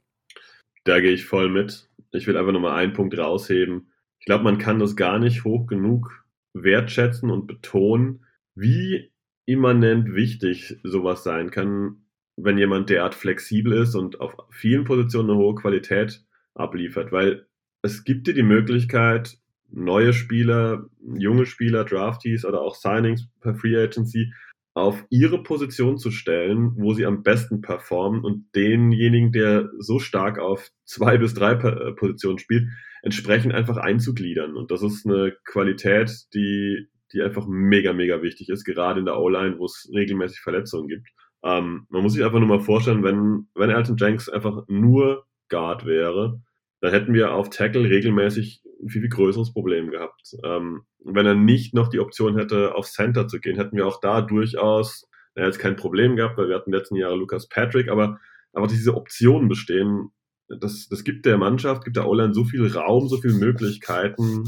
[0.84, 1.88] Da gehe ich voll mit.
[2.12, 3.92] Ich will einfach nochmal einen Punkt rausheben.
[4.18, 6.24] Ich glaube, man kann das gar nicht hoch genug
[6.54, 8.24] wertschätzen und betonen,
[8.54, 9.12] wie
[9.44, 15.38] immanent wichtig sowas sein kann, wenn jemand derart flexibel ist und auf vielen Positionen eine
[15.38, 16.24] hohe Qualität
[16.54, 17.12] abliefert.
[17.12, 17.46] Weil
[17.82, 19.38] es gibt dir die Möglichkeit,
[19.76, 24.32] neue Spieler, junge Spieler, Draftees oder auch Signings per Free Agency
[24.74, 30.38] auf ihre Position zu stellen, wo sie am besten performen und denjenigen, der so stark
[30.38, 32.68] auf zwei bis drei äh, Positionen spielt,
[33.02, 34.56] entsprechend einfach einzugliedern.
[34.56, 39.18] Und das ist eine Qualität, die, die einfach mega, mega wichtig ist, gerade in der
[39.18, 41.08] O-Line, wo es regelmäßig Verletzungen gibt.
[41.42, 45.86] Ähm, man muss sich einfach nur mal vorstellen, wenn, wenn Alton Jenks einfach nur Guard
[45.86, 46.40] wäre,
[46.86, 50.36] dann hätten wir auf Tackle regelmäßig ein viel, viel größeres Problem gehabt.
[50.44, 54.00] Ähm, wenn er nicht noch die Option hätte, auf Center zu gehen, hätten wir auch
[54.00, 58.20] da durchaus, er jetzt kein Problem gehabt, weil wir hatten letzten Jahre Lucas Patrick, aber,
[58.52, 60.12] aber diese Optionen bestehen,
[60.48, 64.44] das, das gibt der Mannschaft, gibt der O-Line so viel Raum, so viele Möglichkeiten,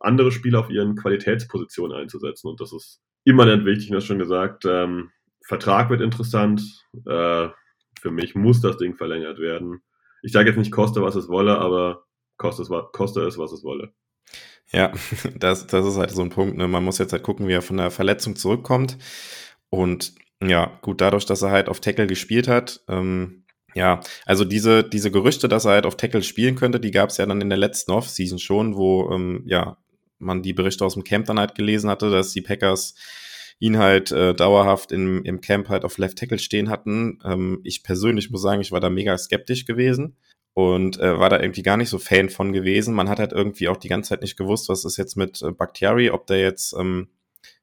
[0.00, 2.48] andere Spieler auf ihren Qualitätspositionen einzusetzen.
[2.48, 4.64] Und das ist immanent wichtig, du hast schon gesagt.
[4.64, 5.10] Ähm,
[5.44, 6.62] Vertrag wird interessant.
[7.04, 7.48] Äh,
[8.00, 9.82] für mich muss das Ding verlängert werden.
[10.24, 12.04] Ich sage jetzt nicht, koste, was es wolle, aber
[12.36, 13.92] koste es, koste es was es wolle.
[14.72, 14.92] Ja,
[15.38, 16.56] das, das ist halt so ein Punkt.
[16.56, 16.66] Ne?
[16.66, 18.98] Man muss jetzt halt gucken, wie er von der Verletzung zurückkommt.
[19.70, 24.84] Und ja, gut, dadurch, dass er halt auf Tackle gespielt hat, ähm, ja, also diese,
[24.84, 27.48] diese Gerüchte, dass er halt auf Tackle spielen könnte, die gab es ja dann in
[27.48, 29.78] der letzten Offseason schon, wo ähm, ja
[30.18, 32.94] man die Berichte aus dem Camp dann halt gelesen hatte, dass die Packers
[33.58, 37.20] ihn halt äh, dauerhaft im, im Camp halt auf Left Tackle stehen hatten.
[37.24, 40.16] Ähm, ich persönlich muss sagen, ich war da mega skeptisch gewesen
[40.54, 42.94] und äh, war da irgendwie gar nicht so Fan von gewesen.
[42.94, 45.50] Man hat halt irgendwie auch die ganze Zeit nicht gewusst, was ist jetzt mit äh,
[45.50, 47.08] Bakhtiari, ob der jetzt, ähm,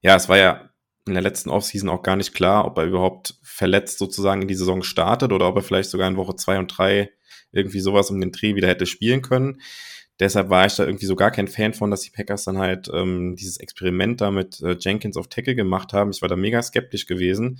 [0.02, 0.70] ja, es war ja
[1.08, 4.56] in der letzten Offseason auch gar nicht klar, ob er überhaupt verletzt sozusagen in die
[4.56, 7.12] Saison startet oder ob er vielleicht sogar in Woche zwei und drei
[7.52, 9.62] irgendwie sowas um den Dreh wieder hätte spielen können.
[10.22, 12.92] Deshalb war ich da irgendwie so gar kein Fan von, dass die Packers dann halt
[12.94, 16.12] ähm, dieses Experiment da mit äh, Jenkins auf Tackle gemacht haben.
[16.12, 17.60] Ich war da mega skeptisch gewesen.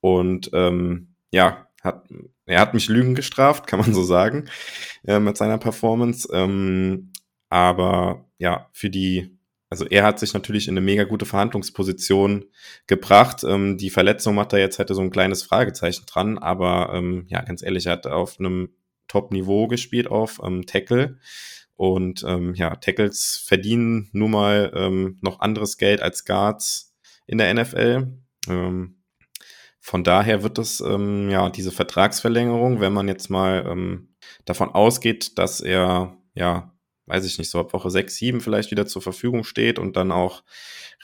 [0.00, 2.08] Und ähm, ja, hat,
[2.44, 4.48] er hat mich Lügen gestraft, kann man so sagen,
[5.06, 6.28] äh, mit seiner Performance.
[6.32, 7.12] Ähm,
[7.48, 9.38] aber ja, für die,
[9.70, 12.46] also er hat sich natürlich in eine mega gute Verhandlungsposition
[12.88, 13.44] gebracht.
[13.44, 17.42] Ähm, die Verletzung macht da jetzt hätte so ein kleines Fragezeichen dran, aber ähm, ja,
[17.42, 18.70] ganz ehrlich, er hat auf einem
[19.06, 21.18] Top-Niveau gespielt auf ähm, Tackle.
[21.76, 26.94] Und ähm, ja, Tackles verdienen nun mal ähm, noch anderes Geld als Guards
[27.26, 28.18] in der NFL.
[28.48, 29.02] Ähm,
[29.80, 35.38] von daher wird es ähm, ja diese Vertragsverlängerung, wenn man jetzt mal ähm, davon ausgeht,
[35.38, 36.72] dass er ja,
[37.06, 40.12] weiß ich nicht, so ab Woche 6, 7 vielleicht wieder zur Verfügung steht und dann
[40.12, 40.42] auch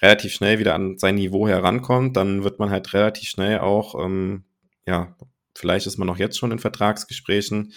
[0.00, 4.44] relativ schnell wieder an sein Niveau herankommt, dann wird man halt relativ schnell auch, ähm,
[4.86, 5.16] ja,
[5.58, 7.72] vielleicht ist man auch jetzt schon in Vertragsgesprächen,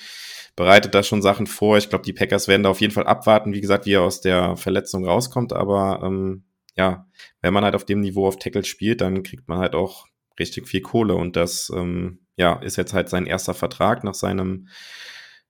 [0.55, 1.77] bereitet da schon Sachen vor.
[1.77, 4.21] Ich glaube, die Packers werden da auf jeden Fall abwarten, wie gesagt, wie er aus
[4.21, 6.43] der Verletzung rauskommt, aber ähm,
[6.77, 7.07] ja,
[7.41, 10.07] wenn man halt auf dem Niveau auf Tackle spielt, dann kriegt man halt auch
[10.39, 14.67] richtig viel Kohle und das ähm, ja ist jetzt halt sein erster Vertrag nach seinem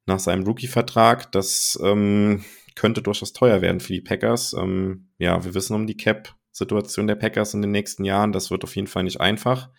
[0.05, 1.31] nach seinem Rookie-Vertrag.
[1.31, 2.43] Das ähm,
[2.75, 4.53] könnte durchaus teuer werden für die Packers.
[4.53, 8.31] Ähm, ja, wir wissen um die Cap-Situation der Packers in den nächsten Jahren.
[8.31, 9.69] Das wird auf jeden Fall nicht einfach.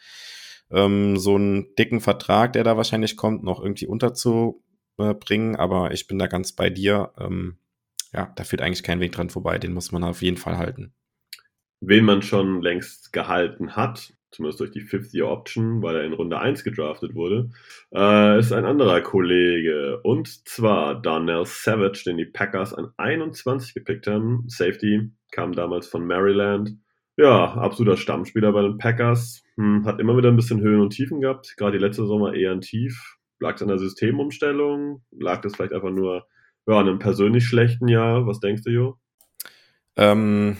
[0.72, 5.56] Ähm, so einen dicken Vertrag, der da wahrscheinlich kommt, noch irgendwie unterzubringen.
[5.56, 7.12] Aber ich bin da ganz bei dir.
[7.18, 7.58] Ähm,
[8.12, 9.58] ja, da führt eigentlich kein Weg dran vorbei.
[9.58, 10.92] Den muss man auf jeden Fall halten.
[11.80, 16.64] Wen man schon längst gehalten hat, zumindest durch die Fifth-Year-Option, weil er in Runde 1
[16.64, 17.50] gedraftet wurde,
[17.94, 20.00] äh, ist ein anderer Kollege.
[20.02, 24.44] Und zwar Darnell Savage, den die Packers an 21 gepickt haben.
[24.46, 26.76] Safety kam damals von Maryland.
[27.16, 29.42] Ja, absoluter Stammspieler bei den Packers.
[29.56, 31.54] Hm, hat immer wieder ein bisschen Höhen und Tiefen gehabt.
[31.56, 33.18] Gerade die letzte Sommer eher ein Tief.
[33.38, 35.02] Lag es an der Systemumstellung?
[35.10, 36.26] Lag das vielleicht einfach nur
[36.66, 38.26] ja, an einem persönlich schlechten Jahr?
[38.26, 38.98] Was denkst du, Jo?
[39.96, 40.56] Ähm,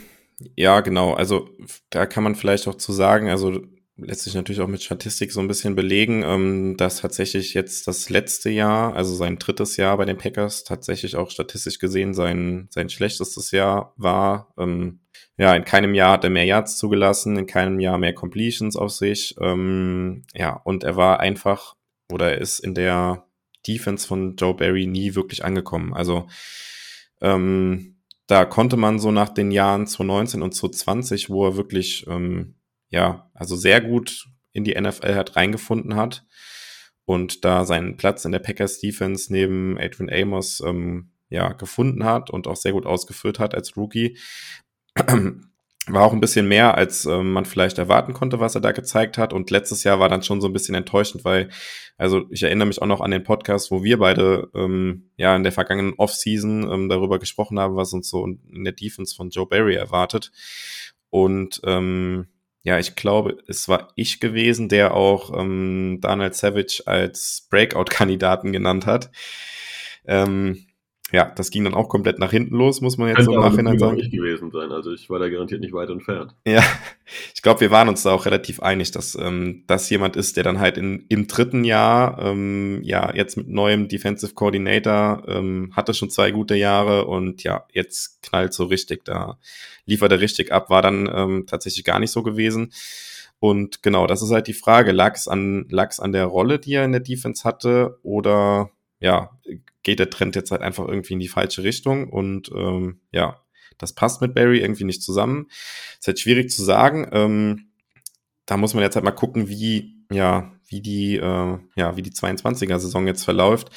[0.56, 1.14] ja, genau.
[1.14, 1.48] Also
[1.90, 3.62] da kann man vielleicht auch zu sagen, also
[3.96, 8.10] lässt sich natürlich auch mit Statistik so ein bisschen belegen, ähm, dass tatsächlich jetzt das
[8.10, 12.88] letzte Jahr, also sein drittes Jahr bei den Packers, tatsächlich auch statistisch gesehen sein, sein
[12.88, 14.52] schlechtestes Jahr war.
[14.58, 15.00] Ähm,
[15.36, 18.90] ja, in keinem Jahr hat er mehr Yards zugelassen, in keinem Jahr mehr Completions auf
[18.92, 19.34] sich.
[19.40, 21.74] Ähm, ja, und er war einfach
[22.10, 23.26] oder er ist in der
[23.66, 25.94] Defense von Joe Barry nie wirklich angekommen.
[25.94, 26.26] Also
[27.20, 32.54] ähm, da konnte man so nach den Jahren 2019 und 2020, wo er wirklich, ähm,
[32.92, 36.24] ja, also sehr gut in die NFL hat reingefunden hat
[37.06, 42.30] und da seinen Platz in der Packers Defense neben Adrian Amos ähm, ja gefunden hat
[42.30, 44.18] und auch sehr gut ausgeführt hat als Rookie,
[45.86, 49.18] war auch ein bisschen mehr, als äh, man vielleicht erwarten konnte, was er da gezeigt
[49.18, 49.32] hat.
[49.32, 51.48] Und letztes Jahr war dann schon so ein bisschen enttäuschend, weil,
[51.96, 55.42] also ich erinnere mich auch noch an den Podcast, wo wir beide ähm, ja in
[55.42, 59.46] der vergangenen Offseason ähm, darüber gesprochen haben, was uns so in der Defense von Joe
[59.46, 60.30] Barry erwartet.
[61.10, 62.28] Und ähm,
[62.62, 68.86] ja, ich glaube, es war ich gewesen, der auch ähm, Daniel Savage als Breakout-Kandidaten genannt
[68.86, 69.10] hat.
[70.06, 70.66] Ähm,
[71.12, 73.42] ja, das ging dann auch komplett nach hinten los, muss man jetzt Könnte so im
[73.42, 73.96] Nachhinein sagen.
[73.96, 74.72] nicht gewesen sein.
[74.72, 76.34] Also ich war da garantiert nicht weit entfernt.
[76.46, 76.62] Ja,
[77.34, 80.44] ich glaube, wir waren uns da auch relativ einig, dass ähm, das jemand ist, der
[80.44, 85.92] dann halt in, im dritten Jahr, ähm, ja, jetzt mit neuem Defensive Coordinator, ähm, hatte
[85.92, 89.38] schon zwei gute Jahre und ja, jetzt knallt so richtig, da
[89.84, 92.72] liefert er richtig ab, war dann ähm, tatsächlich gar nicht so gewesen.
[93.38, 96.84] Und genau, das ist halt die Frage, lag es an, an der Rolle, die er
[96.84, 98.70] in der Defense hatte oder
[99.02, 99.30] ja,
[99.82, 103.42] geht der Trend jetzt halt einfach irgendwie in die falsche Richtung und ähm, ja,
[103.78, 105.48] das passt mit Barry irgendwie nicht zusammen.
[105.98, 107.08] Ist halt schwierig zu sagen.
[107.12, 107.68] Ähm,
[108.46, 112.12] da muss man jetzt halt mal gucken, wie, ja, wie die, äh, ja, wie die
[112.12, 113.70] 22er-Saison jetzt verläuft.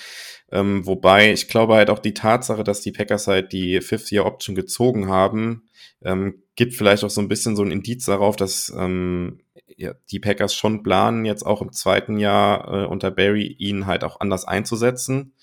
[0.52, 5.10] Ähm, wobei ich glaube halt auch die Tatsache, dass die Packers halt die Fifth-Year-Option gezogen
[5.10, 5.68] haben,
[6.04, 9.40] ähm, gibt vielleicht auch so ein bisschen so ein Indiz darauf, dass ähm,
[9.76, 14.04] ja, die Packers schon planen, jetzt auch im zweiten Jahr äh, unter Barry ihn halt
[14.04, 15.34] auch anders einzusetzen.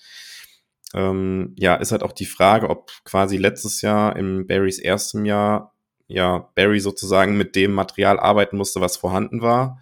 [0.93, 5.73] Ähm, ja, ist halt auch die Frage, ob quasi letztes Jahr im Barrys ersten Jahr
[6.07, 9.79] ja Barry sozusagen mit dem Material arbeiten musste, was vorhanden war.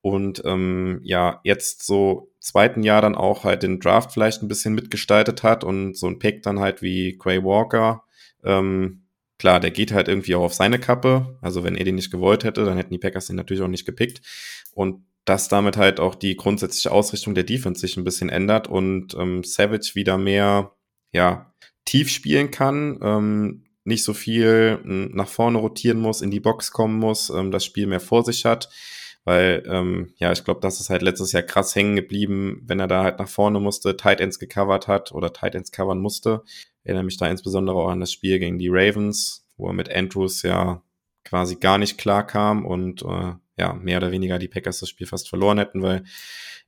[0.00, 4.74] Und ähm, ja, jetzt so zweiten Jahr dann auch halt den Draft vielleicht ein bisschen
[4.74, 8.02] mitgestaltet hat und so ein Pick dann halt wie Quay Walker
[8.42, 9.02] ähm,
[9.42, 11.36] Klar, der geht halt irgendwie auch auf seine Kappe.
[11.40, 13.84] Also wenn er den nicht gewollt hätte, dann hätten die Packers den natürlich auch nicht
[13.84, 14.20] gepickt.
[14.72, 19.14] Und dass damit halt auch die grundsätzliche Ausrichtung der Defense sich ein bisschen ändert und
[19.14, 20.72] ähm, Savage wieder mehr,
[21.12, 21.52] ja,
[21.84, 26.98] tief spielen kann, ähm, nicht so viel nach vorne rotieren muss, in die Box kommen
[26.98, 28.68] muss, ähm, das Spiel mehr vor sich hat.
[29.24, 32.88] Weil, ähm, ja, ich glaube, das ist halt letztes Jahr krass hängen geblieben, wenn er
[32.88, 36.42] da halt nach vorne musste, Tight Ends gecovert hat oder Tight Ends covern musste
[36.84, 40.42] erinnere mich da insbesondere auch an das Spiel gegen die Ravens, wo er mit Andrews
[40.42, 40.82] ja
[41.24, 45.06] quasi gar nicht klar kam und äh, ja, mehr oder weniger die Packers das Spiel
[45.06, 46.04] fast verloren hätten, weil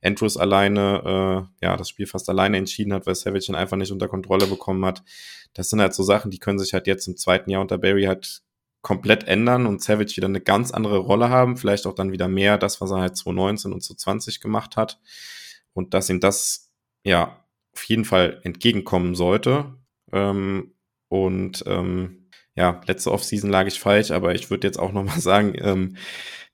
[0.01, 3.91] Andrews alleine, äh, ja, das Spiel fast alleine entschieden hat, weil Savage ihn einfach nicht
[3.91, 5.03] unter Kontrolle bekommen hat.
[5.53, 8.03] Das sind halt so Sachen, die können sich halt jetzt im zweiten Jahr unter Barry
[8.03, 8.41] halt
[8.81, 12.59] komplett ändern und Savage wieder eine ganz andere Rolle haben, vielleicht auch dann wieder mehr
[12.59, 14.99] das, was er halt 2019 und 2020 gemacht hat
[15.73, 16.71] und dass ihm das
[17.03, 17.43] ja
[17.73, 19.73] auf jeden Fall entgegenkommen sollte.
[20.11, 20.75] Ähm,
[21.09, 25.55] und ähm, ja, letzte Offseason lag ich falsch, aber ich würde jetzt auch nochmal sagen,
[25.57, 25.97] ähm,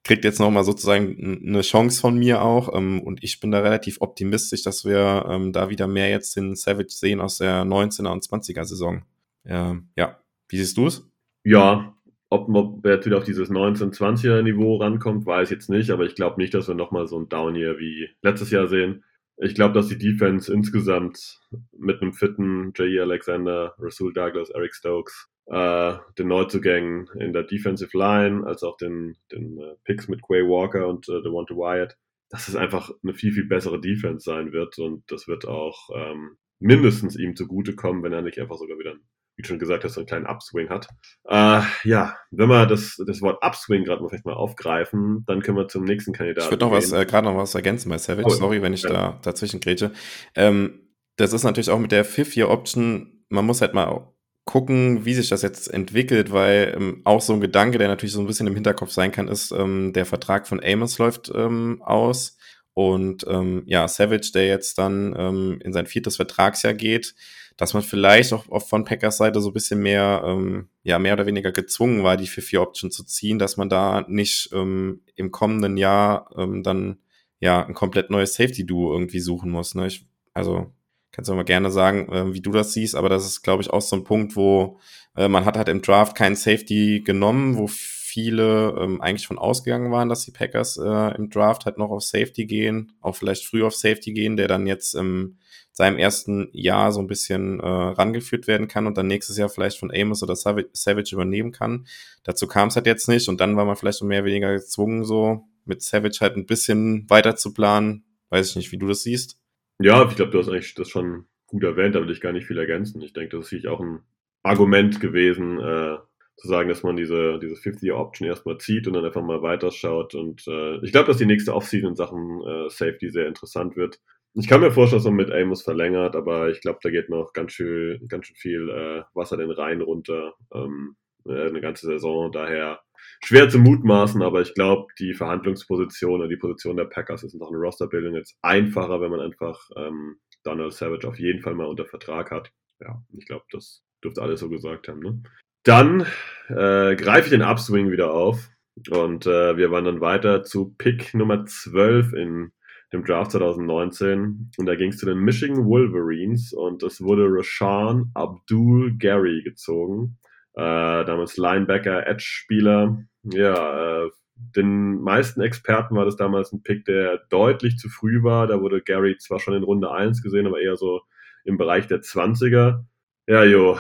[0.03, 2.75] kriegt jetzt nochmal sozusagen eine Chance von mir auch.
[2.75, 6.55] Ähm, und ich bin da relativ optimistisch, dass wir ähm, da wieder mehr jetzt den
[6.55, 9.03] Savage sehen aus der 19er und 20er Saison.
[9.45, 11.07] Ähm, ja, wie siehst du es?
[11.43, 11.95] Ja,
[12.29, 16.15] ob, er jetzt wieder auf dieses 19-20er Niveau rankommt, weiß ich jetzt nicht, aber ich
[16.15, 19.03] glaube nicht, dass wir nochmal so ein Down hier wie letztes Jahr sehen.
[19.37, 21.39] Ich glaube, dass die Defense insgesamt
[21.77, 22.99] mit einem fitten J.E.
[22.99, 29.15] Alexander, Rasul Douglas, Eric Stokes äh, den Neuzugängen in der Defensive Line, als auch den,
[29.31, 31.97] den äh, Picks mit Quay Walker und äh, Devonta Wyatt,
[32.29, 36.37] dass es einfach eine viel, viel bessere Defense sein wird und das wird auch ähm,
[36.59, 38.93] mindestens ihm zugutekommen, wenn er nicht einfach sogar wieder,
[39.35, 40.87] wie du schon gesagt hast, so einen kleinen Upswing hat.
[41.25, 45.57] Äh, ja, wenn wir das, das Wort Upswing gerade mal vielleicht mal aufgreifen, dann können
[45.57, 46.45] wir zum nächsten Kandidaten.
[46.45, 48.83] Ich würde noch was, äh, gerade noch was ergänzen bei Savage, oh, sorry, wenn ich
[48.83, 48.89] ja.
[48.89, 49.91] da dazwischen grätsche.
[50.35, 54.07] Ähm, das ist natürlich auch mit der Fifth-Year-Option, man muss halt mal
[54.45, 58.19] gucken, wie sich das jetzt entwickelt, weil ähm, auch so ein Gedanke, der natürlich so
[58.19, 62.37] ein bisschen im Hinterkopf sein kann, ist, ähm, der Vertrag von Amos läuft ähm, aus
[62.73, 67.15] und ähm, ja, Savage, der jetzt dann ähm, in sein viertes Vertragsjahr geht,
[67.57, 71.13] dass man vielleicht auch, auch von Packers Seite so ein bisschen mehr, ähm, ja, mehr
[71.13, 75.01] oder weniger gezwungen war, die für vier Option zu ziehen, dass man da nicht ähm,
[75.15, 76.97] im kommenden Jahr ähm, dann
[77.39, 79.75] ja ein komplett neues Safety-Duo irgendwie suchen muss.
[79.75, 79.87] Ne?
[79.87, 80.71] Ich, also
[81.11, 83.69] kannst du mal gerne sagen, äh, wie du das siehst, aber das ist, glaube ich,
[83.69, 84.79] auch so ein Punkt, wo
[85.15, 89.91] äh, man hat halt im Draft keinen Safety genommen, wo viele ähm, eigentlich von ausgegangen
[89.91, 93.63] waren, dass die Packers äh, im Draft halt noch auf Safety gehen, auch vielleicht früh
[93.63, 95.37] auf Safety gehen, der dann jetzt im
[95.73, 99.79] seinem ersten Jahr so ein bisschen äh, rangeführt werden kann und dann nächstes Jahr vielleicht
[99.79, 101.87] von Amos oder Savage übernehmen kann.
[102.23, 104.53] Dazu kam es halt jetzt nicht und dann war man vielleicht so mehr oder weniger
[104.53, 108.03] gezwungen, so mit Savage halt ein bisschen weiter zu planen.
[108.29, 109.40] Weiß ich nicht, wie du das siehst.
[109.81, 112.47] Ja, ich glaube, du hast eigentlich das schon gut erwähnt, da will ich gar nicht
[112.47, 113.01] viel ergänzen.
[113.01, 113.99] Ich denke, das ist sicherlich auch ein
[114.43, 115.97] Argument gewesen, äh,
[116.37, 120.15] zu sagen, dass man diese, diese 50-Year-Option erstmal zieht und dann einfach mal weiterschaut.
[120.15, 123.99] Und äh, ich glaube, dass die nächste Offseason in Sachen äh, Safety sehr interessant wird.
[124.33, 127.33] Ich kann mir vorstellen, dass man mit Amos verlängert, aber ich glaube, da geht noch
[127.33, 130.33] ganz schön, ganz schön viel äh, Wasser den Rhein runter.
[130.53, 132.31] Ähm, äh, eine ganze Saison.
[132.31, 132.79] Daher
[133.23, 137.49] schwer zu mutmaßen, aber ich glaube, die Verhandlungsposition oder die Position der Packers ist noch
[137.49, 141.85] eine Rosterbildung jetzt einfacher, wenn man einfach ähm, Donald Savage auf jeden Fall mal unter
[141.85, 142.51] Vertrag hat.
[142.79, 144.99] Ja, ich glaube, das dürfte alles so gesagt haben.
[144.99, 145.21] Ne?
[145.63, 146.01] Dann
[146.49, 148.49] äh, greife ich den Upswing wieder auf
[148.89, 152.51] und äh, wir wandern weiter zu Pick Nummer 12 in
[152.91, 158.11] dem Draft 2019 und da ging es zu den Michigan Wolverines und es wurde Rashawn
[158.15, 160.17] Abdul Gary gezogen
[160.53, 163.03] äh, damals Linebacker, Edge-Spieler.
[163.23, 164.09] Ja, äh,
[164.55, 168.47] den meisten Experten war das damals ein Pick, der deutlich zu früh war.
[168.47, 171.01] Da wurde Gary zwar schon in Runde 1 gesehen, aber eher so
[171.43, 172.83] im Bereich der 20er.
[173.27, 173.79] Ja, jo,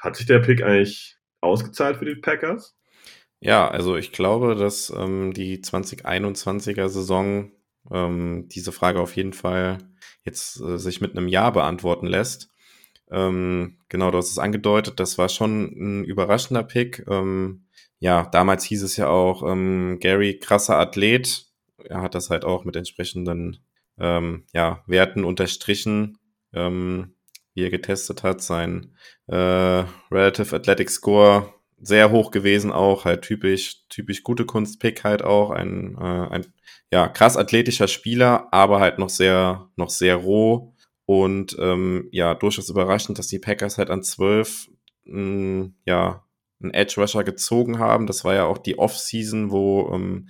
[0.00, 2.76] hat sich der Pick eigentlich ausgezahlt für die Packers?
[3.40, 7.50] Ja, also ich glaube, dass ähm, die 2021er Saison
[7.90, 9.78] ähm, diese Frage auf jeden Fall
[10.24, 12.50] jetzt äh, sich mit einem Ja beantworten lässt.
[13.14, 17.04] Ähm, genau, du hast es angedeutet, das war schon ein überraschender Pick.
[17.08, 17.66] Ähm,
[18.00, 21.46] ja, damals hieß es ja auch, ähm, Gary, krasser Athlet.
[21.84, 23.64] Er hat das halt auch mit entsprechenden
[23.98, 26.18] ähm, ja, Werten unterstrichen,
[26.52, 27.14] ähm,
[27.54, 28.42] wie er getestet hat.
[28.42, 28.96] Sein
[29.28, 35.50] äh, Relative Athletic Score sehr hoch gewesen auch, halt typisch, typisch gute Kunstpick halt auch,
[35.50, 36.46] ein, äh, ein
[36.90, 40.73] ja, krass athletischer Spieler, aber halt noch sehr, noch sehr roh
[41.06, 44.68] und ähm, ja, durchaus überraschend, dass die Packers halt an 12
[45.04, 46.24] mh, ja,
[46.62, 48.06] einen Edge Rusher gezogen haben.
[48.06, 50.28] Das war ja auch die Off-Season, wo ähm,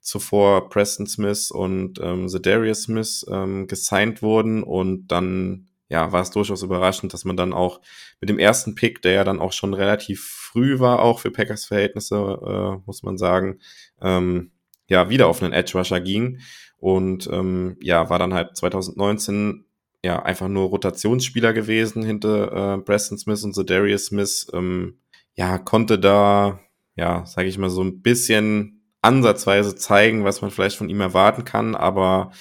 [0.00, 6.30] zuvor Preston Smith und ähm, Zedarius Smith ähm, gesigned wurden und dann ja, war es
[6.30, 7.80] durchaus überraschend, dass man dann auch
[8.20, 11.64] mit dem ersten Pick, der ja dann auch schon relativ früh war, auch für Packers
[11.64, 13.60] Verhältnisse, äh, muss man sagen,
[14.02, 14.50] ähm,
[14.88, 16.40] ja, wieder auf einen Edge Rusher ging.
[16.76, 19.64] Und ähm, ja, war dann halt 2019
[20.04, 24.48] ja einfach nur Rotationsspieler gewesen hinter äh, Preston Smith und Darius Smith.
[24.52, 24.98] Ähm,
[25.34, 26.60] ja, konnte da,
[26.96, 31.44] ja, sage ich mal, so ein bisschen ansatzweise zeigen, was man vielleicht von ihm erwarten
[31.44, 32.32] kann, aber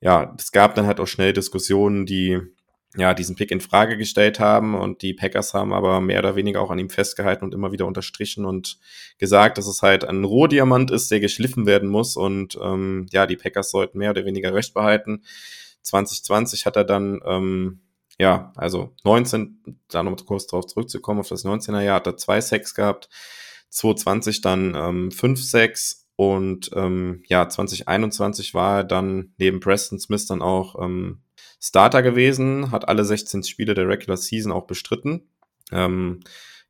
[0.00, 2.40] ja, es gab dann halt auch schnell Diskussionen, die
[2.96, 6.60] ja, diesen Pick in Frage gestellt haben und die Packers haben aber mehr oder weniger
[6.60, 8.78] auch an ihm festgehalten und immer wieder unterstrichen und
[9.18, 13.36] gesagt, dass es halt ein Rohdiamant ist, der geschliffen werden muss und ähm, ja, die
[13.36, 15.22] Packers sollten mehr oder weniger recht behalten.
[15.82, 17.80] 2020 hat er dann, ähm,
[18.18, 22.40] ja, also 19, da noch kurz drauf zurückzukommen, auf das 19er Jahr hat er zwei
[22.40, 23.08] Sacks gehabt,
[23.70, 30.26] 2020 dann ähm, fünf Sacks und ähm, ja, 2021 war er dann neben Preston Smith
[30.26, 31.22] dann auch ähm,
[31.60, 35.28] Starter gewesen, hat alle 16 Spiele der Regular Season auch bestritten.
[35.72, 36.20] Ähm,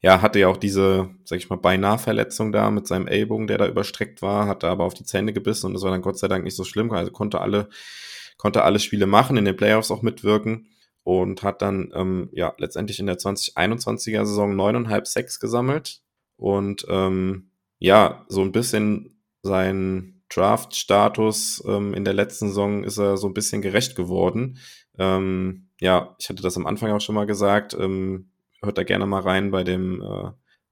[0.03, 3.59] ja, hatte ja auch diese, sag ich mal, beinahe Verletzung da mit seinem Ellbogen, der
[3.59, 6.29] da überstreckt war, hatte aber auf die Zähne gebissen und das war dann Gott sei
[6.29, 7.69] Dank nicht so schlimm, also konnte alle,
[8.41, 10.69] konnte alle Spiele machen, in den Playoffs auch mitwirken
[11.05, 16.03] und hat dann, ähm, ja, letztendlich in der 2021er Saison neuneinhalb Sacks gesammelt
[16.37, 23.17] und, ähm, ja, so ein bisschen sein Draft-Status ähm, in der letzten Saison ist er
[23.17, 24.59] so ein bisschen gerecht geworden.
[24.99, 27.75] Ähm, ja, ich hatte das am Anfang auch schon mal gesagt.
[27.75, 28.31] Ähm,
[28.63, 30.03] hört da gerne mal rein bei dem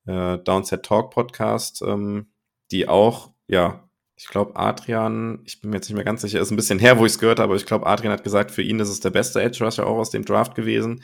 [0.07, 2.31] äh, äh, Downset Talk Podcast, ähm,
[2.71, 3.88] die auch, ja,
[4.19, 6.99] ich glaube, Adrian, ich bin mir jetzt nicht mehr ganz sicher, ist ein bisschen her,
[6.99, 8.99] wo ich es gehört habe, aber ich glaube, Adrian hat gesagt, für ihn ist es
[8.99, 11.03] der beste Edge Rusher auch aus dem Draft gewesen.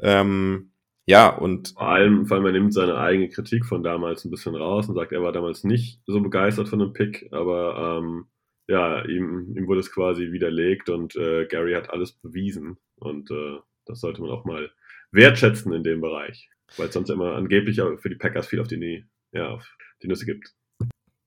[0.00, 0.72] Ähm,
[1.04, 1.74] ja, und.
[1.76, 4.94] Vor allem, vor allem, er nimmt seine eigene Kritik von damals ein bisschen raus und
[4.94, 8.26] sagt, er war damals nicht so begeistert von dem Pick, aber ähm,
[8.66, 12.78] ja, ihm, ihm wurde es quasi widerlegt und äh, Gary hat alles bewiesen.
[12.96, 14.70] Und äh, das sollte man auch mal
[15.10, 19.04] wertschätzen in dem Bereich, weil es sonst immer angeblich für die Packers viel auf die,
[19.32, 19.66] ja, auf
[20.02, 20.54] die Nüsse gibt.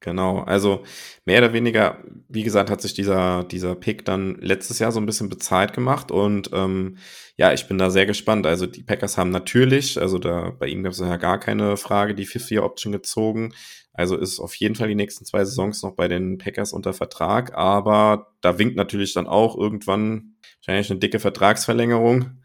[0.03, 0.83] Genau, also
[1.25, 5.05] mehr oder weniger, wie gesagt, hat sich dieser, dieser Pick dann letztes Jahr so ein
[5.05, 6.97] bisschen bezahlt gemacht und ähm,
[7.37, 8.47] ja, ich bin da sehr gespannt.
[8.47, 12.15] Also die Packers haben natürlich, also da bei ihm gab es ja gar keine Frage,
[12.15, 13.53] die Fifth-Year-Option gezogen.
[13.93, 17.53] Also ist auf jeden Fall die nächsten zwei Saisons noch bei den Packers unter Vertrag,
[17.55, 22.41] aber da winkt natürlich dann auch irgendwann wahrscheinlich eine dicke Vertragsverlängerung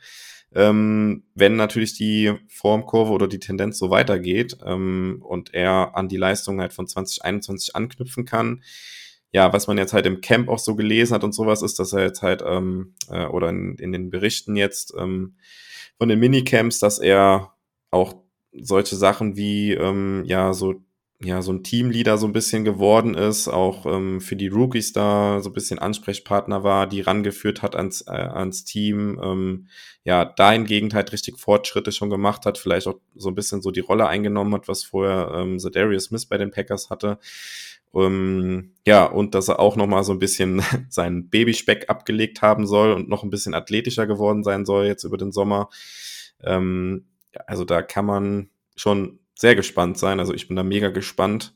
[0.56, 6.16] ähm, wenn natürlich die Formkurve oder die Tendenz so weitergeht ähm, und er an die
[6.16, 8.62] Leistung halt von 2021 anknüpfen kann.
[9.32, 11.92] Ja, was man jetzt halt im Camp auch so gelesen hat und sowas, ist, dass
[11.92, 15.36] er jetzt halt, ähm, äh, oder in, in den Berichten jetzt ähm,
[15.98, 17.52] von den Minicamps, dass er
[17.90, 18.14] auch
[18.52, 20.85] solche Sachen wie, ähm, ja, so
[21.22, 25.40] ja, so ein Teamleader so ein bisschen geworden ist, auch ähm, für die Rookies da
[25.40, 29.68] so ein bisschen Ansprechpartner war, die rangeführt hat ans, äh, ans Team, ähm,
[30.04, 33.80] ja, dahingehend halt richtig Fortschritte schon gemacht hat, vielleicht auch so ein bisschen so die
[33.80, 37.18] Rolle eingenommen hat, was vorher ähm, Darius Smith bei den Packers hatte.
[37.94, 42.92] Ähm, ja, und dass er auch nochmal so ein bisschen seinen Babyspeck abgelegt haben soll
[42.92, 45.70] und noch ein bisschen athletischer geworden sein soll jetzt über den Sommer.
[46.42, 47.06] Ähm,
[47.46, 50.18] also da kann man schon sehr gespannt sein.
[50.18, 51.54] Also ich bin da mega gespannt.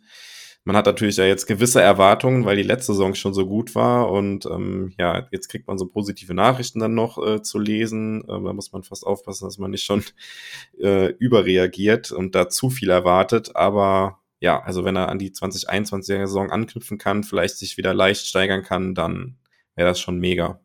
[0.65, 4.11] Man hat natürlich ja jetzt gewisse Erwartungen, weil die letzte Saison schon so gut war
[4.11, 8.25] und ähm, ja, jetzt kriegt man so positive Nachrichten dann noch äh, zu lesen.
[8.29, 10.05] Ähm, da muss man fast aufpassen, dass man nicht schon
[10.79, 13.57] äh, überreagiert und da zu viel erwartet.
[13.57, 18.27] Aber ja, also wenn er an die 2021er Saison anknüpfen kann, vielleicht sich wieder leicht
[18.27, 19.39] steigern kann, dann
[19.77, 20.61] wäre das schon mega.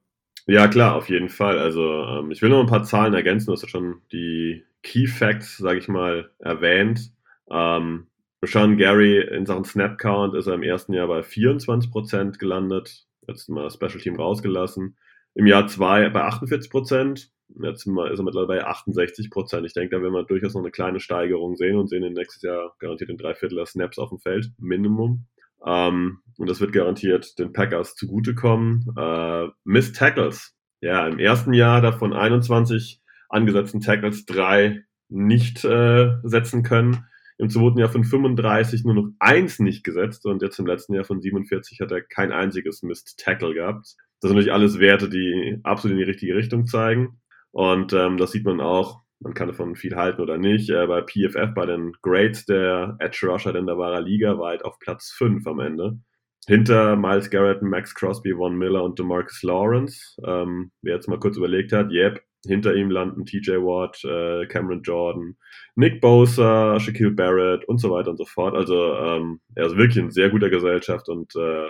[0.45, 1.57] Ja, klar, auf jeden Fall.
[1.57, 3.47] Also ähm, ich will noch ein paar Zahlen ergänzen.
[3.47, 7.11] Du hast ja schon die Key Facts, sage ich mal, erwähnt.
[7.49, 8.07] Ähm,
[8.43, 13.05] Sean Gary in Sachen Snap Count ist er im ersten Jahr bei 24% gelandet.
[13.27, 14.95] Jetzt mal Special Team rausgelassen.
[15.33, 17.29] Im Jahr zwei bei 48%.
[17.61, 19.65] Jetzt ist er mittlerweile bei 68%.
[19.65, 22.43] Ich denke, da werden wir durchaus noch eine kleine Steigerung sehen und sehen in nächstes
[22.43, 24.51] Jahr garantiert in drei Viertel der Snaps auf dem Feld.
[24.59, 25.25] Minimum.
[25.65, 28.85] Ähm, und das wird garantiert den Packers zugutekommen.
[28.95, 30.55] Äh, Miss Tackles.
[30.81, 33.01] Ja, im ersten Jahr davon 21
[33.35, 37.05] angesetzten Tackles drei nicht äh, setzen können.
[37.37, 41.03] Im zweiten Jahr von 35 nur noch eins nicht gesetzt und jetzt im letzten Jahr
[41.03, 43.95] von 47 hat er kein einziges Missed Tackle gehabt.
[44.21, 47.19] Das sind natürlich alles Werte, die absolut in die richtige Richtung zeigen.
[47.51, 50.69] Und ähm, das sieht man auch, man kann davon viel halten oder nicht.
[50.69, 54.63] Äh, bei PFF, bei den Grades der Edge Rusher denn da war er Liga weit
[54.63, 55.99] auf Platz 5 am Ende.
[56.47, 60.15] Hinter Miles Garrett, Max Crosby, Von Miller und DeMarcus Lawrence.
[60.23, 64.81] Ähm, wer jetzt mal kurz überlegt hat, yep, hinter ihm landen TJ Watt, äh, Cameron
[64.83, 65.37] Jordan,
[65.75, 68.55] Nick Bosa, Shaquille Barrett und so weiter und so fort.
[68.55, 71.69] Also ähm, er ist wirklich in sehr guter Gesellschaft und äh,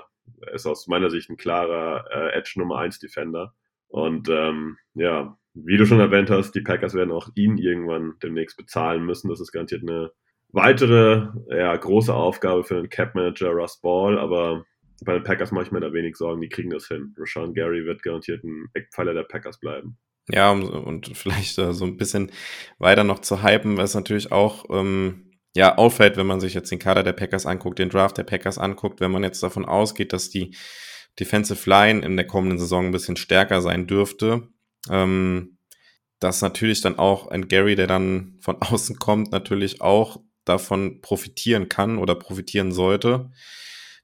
[0.54, 3.54] ist aus meiner Sicht ein klarer äh, Edge Nummer 1 Defender.
[3.88, 8.58] Und ähm, ja, wie du schon erwähnt hast, die Packers werden auch ihn irgendwann demnächst
[8.58, 9.30] bezahlen müssen.
[9.30, 10.12] Das ist garantiert eine
[10.50, 14.66] weitere ja, große Aufgabe für den Cap Manager Russ Ball, aber
[15.04, 17.14] bei den Packers mache ich mir da wenig Sorgen, die kriegen das hin.
[17.18, 19.98] Rashawn Gary wird garantiert ein Eckpfeiler der Packers bleiben.
[20.28, 22.32] Ja, und vielleicht so ein bisschen
[22.80, 26.80] weiter noch zu hypen, was natürlich auch ähm, ja auffällt, wenn man sich jetzt den
[26.80, 30.30] Kader der Packers anguckt, den Draft der Packers anguckt, wenn man jetzt davon ausgeht, dass
[30.30, 30.56] die
[31.20, 34.50] Defensive Line in der kommenden Saison ein bisschen stärker sein dürfte.
[34.90, 35.56] Ähm,
[36.20, 41.70] dass natürlich dann auch ein Gary, der dann von außen kommt, natürlich auch davon profitieren
[41.70, 43.32] kann oder profitieren sollte.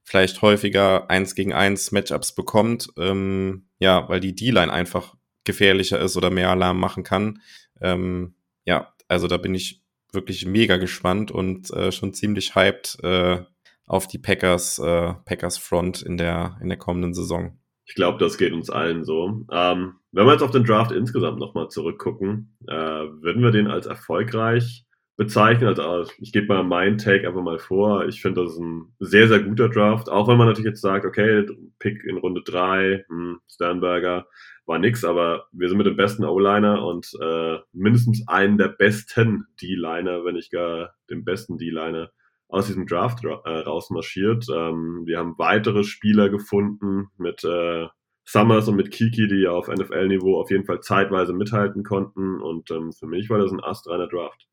[0.04, 5.14] Vielleicht häufiger eins gegen eins Matchups bekommt, ähm, ja, weil die D-Line einfach
[5.44, 7.40] gefährlicher ist oder mehr Alarm machen kann.
[7.80, 8.34] Ähm,
[8.64, 9.82] ja, also da bin ich
[10.12, 13.40] wirklich mega gespannt und äh, schon ziemlich hyped äh,
[13.86, 17.58] auf die Packers, äh, Packers Front in der, in der kommenden Saison.
[17.84, 19.44] Ich glaube, das geht uns allen so.
[19.50, 23.86] Ähm, wenn wir jetzt auf den Draft insgesamt nochmal zurückgucken, äh, würden wir den als
[23.86, 24.84] erfolgreich
[25.16, 25.68] bezeichnen.
[25.68, 28.06] Also ich gebe mal meinen Take einfach mal vor.
[28.06, 30.08] Ich finde, das ist ein sehr, sehr guter Draft.
[30.08, 31.44] Auch wenn man natürlich jetzt sagt, okay,
[31.78, 34.26] Pick in Runde 3, hm, Sternberger
[34.66, 39.46] war nix, aber wir sind mit dem besten O-Liner und äh, mindestens einen der besten
[39.60, 42.10] D-Liner, wenn nicht gar den besten D-Liner
[42.48, 44.46] aus diesem Draft ra äh, rausmarschiert.
[44.54, 47.86] Ähm, wir haben weitere Spieler gefunden mit äh,
[48.24, 52.40] Summers und mit Kiki, die ja auf NFL-Niveau auf jeden Fall zeitweise mithalten konnten.
[52.40, 54.46] Und ähm, für mich war das ein astreiner Draft.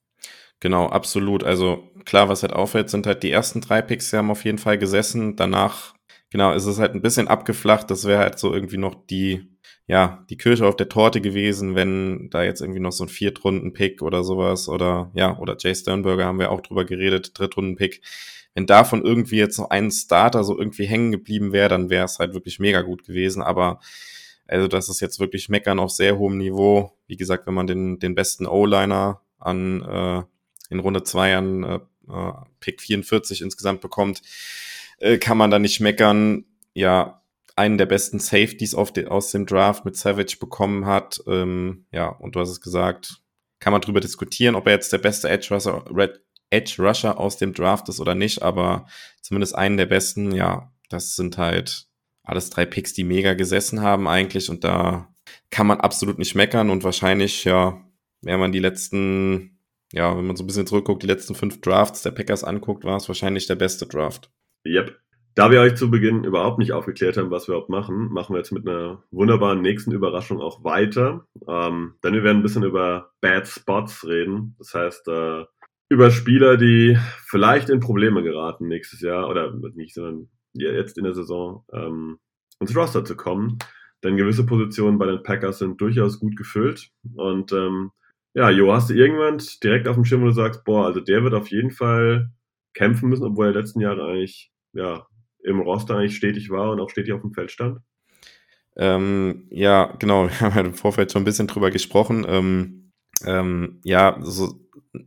[0.60, 1.44] Genau, absolut.
[1.44, 4.58] Also klar, was halt auffällt, sind halt die ersten drei Picks, die haben auf jeden
[4.58, 5.36] Fall gesessen.
[5.36, 5.94] Danach,
[6.32, 7.92] genau, ist es halt ein bisschen abgeflacht.
[7.92, 9.59] Das wäre halt so irgendwie noch die
[9.90, 14.04] ja, die Kirsche auf der Torte gewesen, wenn da jetzt irgendwie noch so ein Viertrunden-Pick
[14.04, 18.02] oder sowas oder ja, oder Jay Sternberger haben wir auch drüber geredet, Drittrunden-Pick.
[18.54, 22.20] Wenn davon irgendwie jetzt noch ein Starter so irgendwie hängen geblieben wäre, dann wäre es
[22.20, 23.42] halt wirklich mega gut gewesen.
[23.42, 23.80] Aber
[24.46, 26.94] also das ist jetzt wirklich Meckern auf sehr hohem Niveau.
[27.08, 30.24] Wie gesagt, wenn man den, den besten O-Liner an äh,
[30.70, 34.22] in Runde zwei an äh, äh Pick 44 insgesamt bekommt,
[35.00, 36.46] äh, kann man da nicht meckern.
[36.76, 37.19] Ja,
[37.60, 41.22] einen der besten Safeties de, aus dem Draft mit Savage bekommen hat.
[41.28, 43.22] Ähm, ja, und du hast es gesagt,
[43.60, 47.38] kann man drüber diskutieren, ob er jetzt der beste Edge Rusher, Red Edge Rusher aus
[47.38, 48.88] dem Draft ist oder nicht, aber
[49.22, 51.88] zumindest einen der besten, ja, das sind halt
[52.24, 55.14] alles drei Picks, die mega gesessen haben eigentlich und da
[55.52, 57.84] kann man absolut nicht meckern und wahrscheinlich, ja,
[58.22, 59.60] wenn man die letzten,
[59.94, 62.98] ja, wenn man so ein bisschen zurückguckt, die letzten fünf Drafts der Packers anguckt, war
[62.98, 64.32] es wahrscheinlich der beste Draft.
[64.66, 64.98] Yep,
[65.40, 68.40] da wir euch zu Beginn überhaupt nicht aufgeklärt haben, was wir überhaupt machen, machen wir
[68.40, 71.28] jetzt mit einer wunderbaren nächsten Überraschung auch weiter.
[71.48, 74.56] Ähm, denn wir werden ein bisschen über Bad Spots reden.
[74.58, 75.46] Das heißt, äh,
[75.88, 81.14] über Spieler, die vielleicht in Probleme geraten nächstes Jahr oder nicht, sondern jetzt in der
[81.14, 82.20] Saison ähm,
[82.60, 83.60] ins Roster zu kommen.
[84.04, 86.92] Denn gewisse Positionen bei den Packers sind durchaus gut gefüllt.
[87.16, 87.92] Und ähm,
[88.34, 91.24] ja, Jo, hast du irgendjemand direkt auf dem Schirm, wo du sagst, boah, also der
[91.24, 92.30] wird auf jeden Fall
[92.74, 95.08] kämpfen müssen, obwohl er letzten Jahre eigentlich ja,
[95.44, 97.80] im Roster eigentlich stetig war und auch stetig auf dem Feld stand?
[98.80, 100.26] Ähm, ja, genau.
[100.30, 102.26] Wir haben ja im Vorfeld schon ein bisschen drüber gesprochen.
[102.28, 102.92] Ähm,
[103.26, 104.60] ähm, ja, so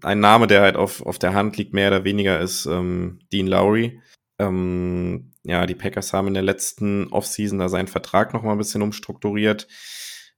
[0.02, 3.46] ein Name, der halt auf, auf der Hand liegt, mehr oder weniger, ist ähm, Dean
[3.46, 4.00] Lowry.
[4.38, 8.58] Ähm, ja, die Packers haben in der letzten Offseason da seinen Vertrag noch mal ein
[8.58, 9.66] bisschen umstrukturiert,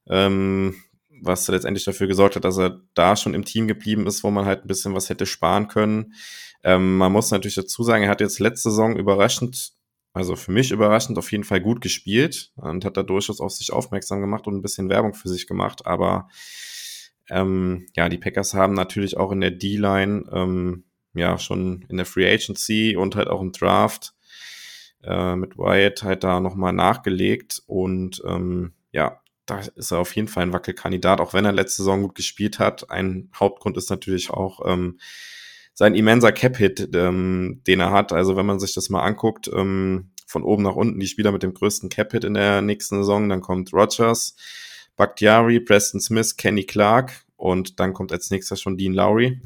[0.09, 0.77] ähm,
[1.23, 4.47] was letztendlich dafür gesorgt hat, dass er da schon im Team geblieben ist, wo man
[4.47, 6.15] halt ein bisschen was hätte sparen können.
[6.67, 9.75] Man muss natürlich dazu sagen, er hat jetzt letzte Saison überraschend
[10.15, 13.73] also für mich überraschend auf jeden Fall gut gespielt und hat da durchaus auf sich
[13.73, 15.87] aufmerksam gemacht und ein bisschen Werbung für sich gemacht.
[15.87, 16.29] Aber
[17.29, 20.85] ähm, ja, die Packers haben natürlich auch in der D-Line, ähm,
[21.15, 24.15] ja, schon in der Free Agency und halt auch im Draft
[25.03, 27.63] äh, mit Wyatt halt da nochmal nachgelegt.
[27.67, 31.83] Und ähm, ja, da ist er auf jeden Fall ein Wackelkandidat, auch wenn er letzte
[31.83, 32.89] Saison gut gespielt hat.
[32.89, 34.99] Ein Hauptgrund ist natürlich auch, ähm,
[35.75, 38.13] sein immenser Cap-Hit, ähm, den er hat.
[38.13, 41.43] Also wenn man sich das mal anguckt, ähm, von oben nach unten die Spieler mit
[41.43, 44.37] dem größten Cap-Hit in der nächsten Saison, dann kommt Rogers,
[44.97, 49.41] Bakhtiari, Preston Smith, Kenny Clark und dann kommt als nächster schon Dean Lowry.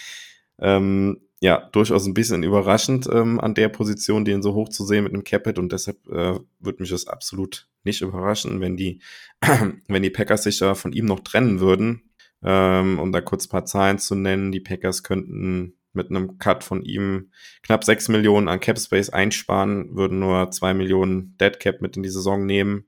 [0.58, 5.04] ähm, ja, durchaus ein bisschen überraschend ähm, an der Position, den so hoch zu sehen
[5.04, 9.00] mit einem Capit und deshalb äh, würde mich das absolut nicht überraschen, wenn die,
[9.88, 12.05] wenn die Packers sich da von ihm noch trennen würden.
[12.42, 16.62] Ähm, um da kurz ein paar Zahlen zu nennen, die Packers könnten mit einem Cut
[16.62, 17.32] von ihm
[17.62, 22.02] knapp 6 Millionen an Cap Space einsparen, würden nur 2 Millionen Dead Cap mit in
[22.02, 22.84] die Saison nehmen.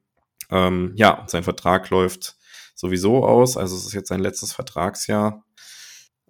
[0.51, 2.36] Ähm, ja, sein Vertrag läuft
[2.74, 5.44] sowieso aus, also es ist jetzt sein letztes Vertragsjahr.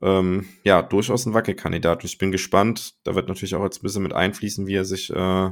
[0.00, 2.04] Ähm, ja, durchaus ein Wackelkandidat.
[2.04, 2.94] Ich bin gespannt.
[3.04, 5.50] Da wird natürlich auch jetzt ein bisschen mit einfließen, wie er sich äh,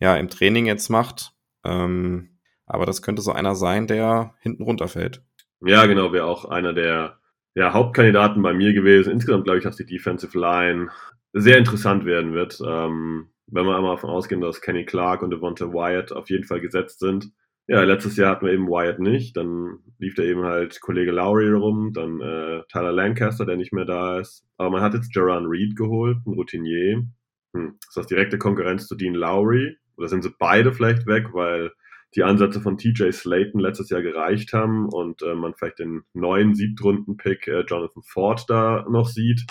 [0.00, 1.32] ja im Training jetzt macht.
[1.64, 5.24] Ähm, aber das könnte so einer sein, der hinten runterfällt.
[5.60, 7.18] Ja, genau, wäre auch einer der
[7.54, 9.12] ja, Hauptkandidaten bei mir gewesen.
[9.12, 10.90] Insgesamt glaube ich, dass die Defensive Line
[11.32, 12.60] sehr interessant werden wird.
[12.64, 16.60] Ähm, wenn wir einmal davon ausgehen, dass Kenny Clark und Devonta Wyatt auf jeden Fall
[16.60, 17.30] gesetzt sind.
[17.66, 19.36] Ja, letztes Jahr hatten wir eben Wyatt nicht.
[19.36, 23.84] Dann lief da eben halt Kollege Lowry rum, dann äh, Tyler Lancaster, der nicht mehr
[23.84, 24.46] da ist.
[24.56, 27.04] Aber man hat jetzt Jaron Reed geholt, ein Routinier.
[27.54, 27.78] Hm.
[27.86, 29.76] Ist das direkte Konkurrenz zu Dean Lowry?
[29.96, 31.72] Oder sind sie beide vielleicht weg, weil
[32.14, 36.54] die Ansätze von TJ Slayton letztes Jahr gereicht haben und äh, man vielleicht den neuen
[36.54, 39.44] Siebtrunden-Pick äh, Jonathan Ford da noch sieht.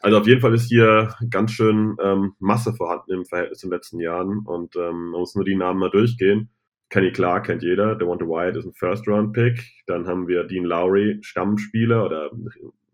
[0.00, 3.72] Also auf jeden Fall ist hier ganz schön ähm, Masse vorhanden im Verhältnis zu den
[3.72, 6.50] letzten Jahren und ähm, man muss nur die Namen mal durchgehen.
[6.90, 9.60] Kenny Clark kennt jeder, Devonta Wyatt ist ein First-Round-Pick.
[9.86, 12.30] Dann haben wir Dean Lowry, Stammspieler oder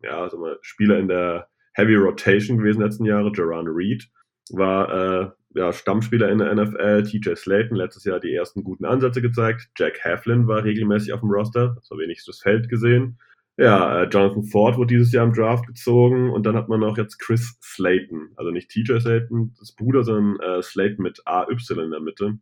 [0.03, 3.33] ja, also Spieler in der Heavy Rotation gewesen letzten Jahre.
[3.35, 4.09] Jerron Reed
[4.53, 4.89] war
[5.23, 7.03] äh, ja, Stammspieler in der NFL.
[7.03, 9.69] TJ Slayton letztes Jahr die ersten guten Ansätze gezeigt.
[9.77, 13.19] Jack Heflin war regelmäßig auf dem Roster, das war wenigstens Feld gesehen.
[13.57, 16.97] Ja, äh, Jonathan Ford wurde dieses Jahr im Draft gezogen und dann hat man noch
[16.97, 21.91] jetzt Chris Slayton, also nicht TJ Slayton, das Bruder, sondern äh, Slayton mit AY in
[21.91, 22.39] der Mitte,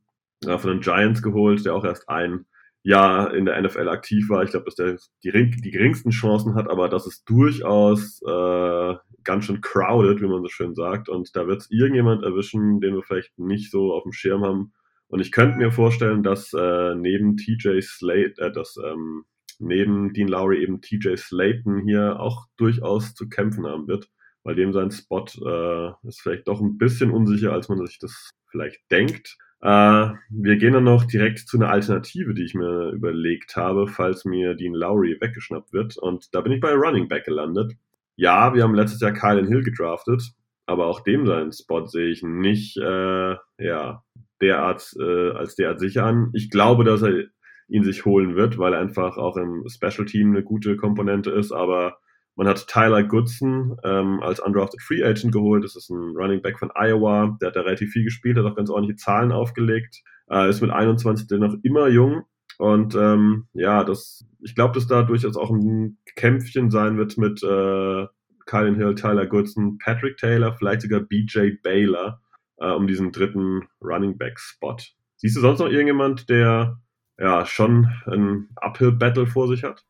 [0.47, 2.47] äh, von den Giants geholt, der auch erst ein
[2.83, 4.43] Jahr in der NFL aktiv war.
[4.45, 9.45] Ich glaube, dass der die, die, geringsten Chancen hat, aber das ist durchaus äh, ganz
[9.45, 11.09] schön crowded, wie man so schön sagt.
[11.09, 14.73] Und da wird es irgendjemand erwischen, den wir vielleicht nicht so auf dem Schirm haben.
[15.09, 19.25] Und ich könnte mir vorstellen, dass äh, neben TJ Slate, äh, dass ähm,
[19.59, 24.09] neben Dean Lowry eben TJ Slayton hier auch durchaus zu kämpfen haben wird,
[24.45, 28.31] weil dem sein Spot äh, ist vielleicht doch ein bisschen unsicher, als man sich das
[28.51, 29.37] vielleicht denkt.
[29.61, 34.25] Äh, wir gehen dann noch direkt zu einer Alternative, die ich mir überlegt habe, falls
[34.25, 35.97] mir Dean Lowry weggeschnappt wird.
[35.97, 37.73] Und da bin ich bei Running Back gelandet.
[38.17, 40.23] Ja, wir haben letztes Jahr Kylan Hill gedraftet,
[40.67, 44.05] aber auch dem seinen Spot sehe ich nicht äh, ja,
[44.41, 46.31] derart äh, als derart sicher an.
[46.35, 47.25] Ich glaube, dass er
[47.69, 51.53] ihn sich holen wird, weil er einfach auch im Special Team eine gute Komponente ist,
[51.53, 51.99] aber
[52.39, 55.65] man hat Tyler Goodson ähm, als undrafted Free Agent geholt.
[55.65, 57.37] Das ist ein Running Back von Iowa.
[57.41, 60.05] Der hat da relativ viel gespielt, hat auch ganz ordentliche Zahlen aufgelegt.
[60.31, 62.23] Äh, ist mit 21 noch immer jung.
[62.57, 67.43] Und ähm, ja, das, ich glaube, dass da durchaus auch ein Kämpfchen sein wird mit
[67.43, 68.07] äh,
[68.47, 72.21] Kylan Hill, Tyler Goodson, Patrick Taylor, vielleicht sogar BJ Baylor
[72.59, 74.77] äh, um diesen dritten Running Back Spot.
[75.17, 76.79] Siehst du sonst noch irgendjemand, der
[77.19, 79.85] ja schon ein Uphill Battle vor sich hat?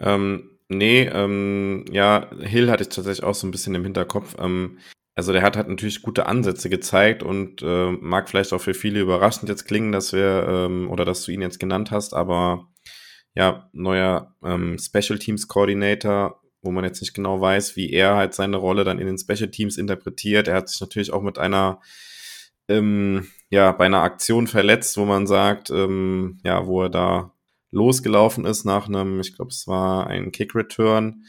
[0.00, 4.36] Ähm, Nee, ähm, ja, Hill hatte ich tatsächlich auch so ein bisschen im Hinterkopf.
[4.38, 4.78] Ähm,
[5.16, 9.00] also der hat halt natürlich gute Ansätze gezeigt und äh, mag vielleicht auch für viele
[9.00, 12.68] überraschend jetzt klingen, dass wir ähm, oder dass du ihn jetzt genannt hast, aber
[13.34, 18.34] ja, neuer ähm, Special Teams Coordinator, wo man jetzt nicht genau weiß, wie er halt
[18.34, 20.46] seine Rolle dann in den Special Teams interpretiert.
[20.46, 21.80] Er hat sich natürlich auch mit einer
[22.68, 27.32] ähm, ja, bei einer Aktion verletzt, wo man sagt, ähm, ja, wo er da
[27.70, 31.24] losgelaufen ist nach einem, ich glaube, es war ein Kick-Return,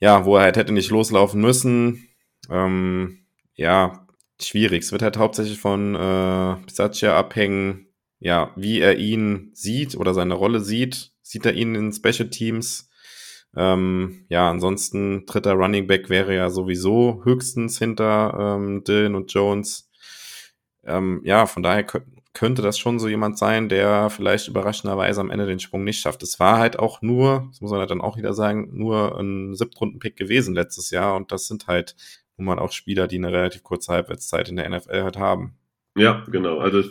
[0.00, 2.08] ja, wo er halt hätte nicht loslaufen müssen.
[2.48, 4.06] Ähm, ja,
[4.40, 4.82] schwierig.
[4.82, 7.88] Es wird halt hauptsächlich von äh, Bisaccia abhängen,
[8.18, 11.12] ja, wie er ihn sieht oder seine Rolle sieht.
[11.22, 12.90] Sieht er ihn in Special Teams?
[13.56, 19.90] Ähm, ja, ansonsten dritter Running Back wäre ja sowieso höchstens hinter ähm, Dylan und Jones.
[20.84, 21.84] Ähm, ja, von daher
[22.32, 26.22] könnte das schon so jemand sein, der vielleicht überraschenderweise am Ende den Sprung nicht schafft.
[26.22, 29.54] Es war halt auch nur, das muss man halt dann auch wieder sagen, nur ein
[29.54, 31.96] Siebtrunden-Pick gewesen letztes Jahr und das sind halt
[32.36, 35.58] nun mal auch Spieler, die eine relativ kurze Halbwertszeit in der NFL halt haben.
[35.96, 36.58] Ja, genau.
[36.58, 36.82] Also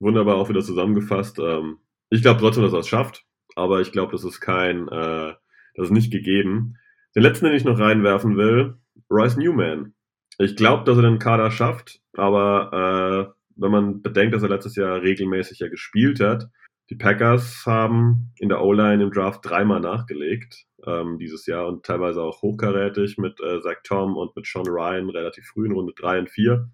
[0.00, 1.38] wunderbar auch wieder zusammengefasst.
[1.38, 1.78] Ähm,
[2.10, 3.24] ich glaube trotzdem, dass er es schafft,
[3.54, 5.34] aber ich glaube, das ist kein, äh,
[5.74, 6.76] das ist nicht gegeben.
[7.14, 8.78] Den letzten, den ich noch reinwerfen will,
[9.10, 9.94] Royce Newman.
[10.38, 14.76] Ich glaube, dass er den Kader schafft, aber äh, wenn man bedenkt, dass er letztes
[14.76, 16.48] Jahr regelmäßig ja gespielt hat.
[16.90, 22.22] Die Packers haben in der O-Line im Draft dreimal nachgelegt ähm, dieses Jahr und teilweise
[22.22, 26.20] auch hochkarätig mit äh, Zach Tom und mit Sean Ryan relativ früh in Runde 3
[26.20, 26.70] und 4.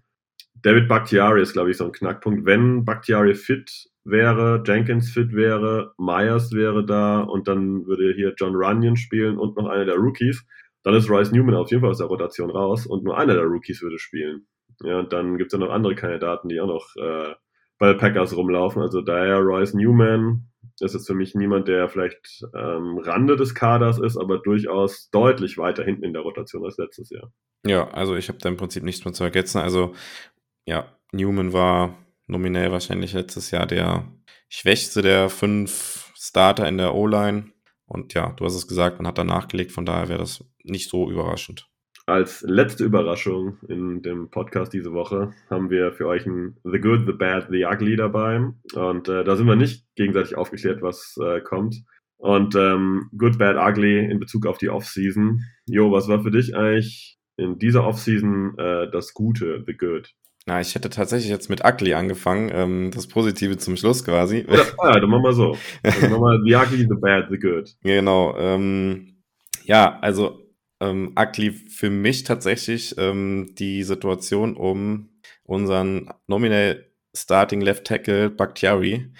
[0.61, 2.45] David Bakhtiari ist, glaube ich, so ein Knackpunkt.
[2.45, 8.55] Wenn Bakhtiari fit wäre, Jenkins fit wäre, Myers wäre da und dann würde hier John
[8.55, 10.45] Runyon spielen und noch einer der Rookies,
[10.83, 13.45] dann ist Royce Newman auf jeden Fall aus der Rotation raus und nur einer der
[13.45, 14.45] Rookies würde spielen.
[14.81, 17.33] Ja, und dann gibt es ja noch andere Kandidaten, die auch noch äh,
[17.77, 18.81] bei Packers rumlaufen.
[18.81, 20.47] Also daher Royce Newman
[20.79, 25.57] ist jetzt für mich niemand, der vielleicht ähm, Rande des Kaders ist, aber durchaus deutlich
[25.57, 27.31] weiter hinten in der Rotation als letztes Jahr.
[27.65, 29.59] Ja, also ich habe da im Prinzip nichts mehr zu ergänzen.
[29.59, 29.93] Also
[30.65, 31.97] ja, Newman war
[32.27, 34.07] nominell wahrscheinlich letztes Jahr der
[34.49, 37.51] schwächste der fünf Starter in der O-Line.
[37.85, 40.89] Und ja, du hast es gesagt, man hat da nachgelegt, von daher wäre das nicht
[40.89, 41.69] so überraschend.
[42.05, 47.05] Als letzte Überraschung in dem Podcast diese Woche haben wir für euch ein The Good,
[47.05, 48.41] The Bad, The Ugly dabei.
[48.75, 51.81] Und äh, da sind wir nicht gegenseitig aufgeklärt, was äh, kommt.
[52.17, 55.43] Und ähm, Good, Bad, Ugly in Bezug auf die Offseason.
[55.65, 60.13] Jo, was war für dich eigentlich in dieser Offseason äh, das Gute, The Good?
[60.45, 64.45] Na, ich hätte tatsächlich jetzt mit Ugly angefangen, ähm, das Positive zum Schluss quasi.
[64.45, 65.57] Oder, ah, dann machen wir so.
[65.83, 67.75] Dann machen wir The Ugly, The Bad, The Good.
[67.81, 68.35] Genau.
[68.37, 69.21] Ähm,
[69.63, 70.42] ja, also
[70.83, 75.09] ähm, ugly für mich tatsächlich ähm, die Situation um
[75.43, 79.11] unseren nominell Starting Left Tackle Bakhtiari.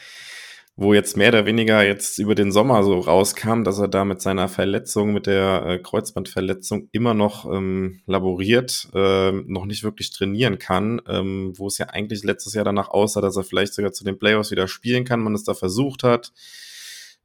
[0.76, 4.22] wo jetzt mehr oder weniger jetzt über den Sommer so rauskam, dass er da mit
[4.22, 10.58] seiner Verletzung, mit der äh, Kreuzbandverletzung immer noch ähm, laboriert, äh, noch nicht wirklich trainieren
[10.58, 14.04] kann, ähm, wo es ja eigentlich letztes Jahr danach aussah, dass er vielleicht sogar zu
[14.04, 16.34] den Playoffs wieder spielen kann, man es da versucht hat.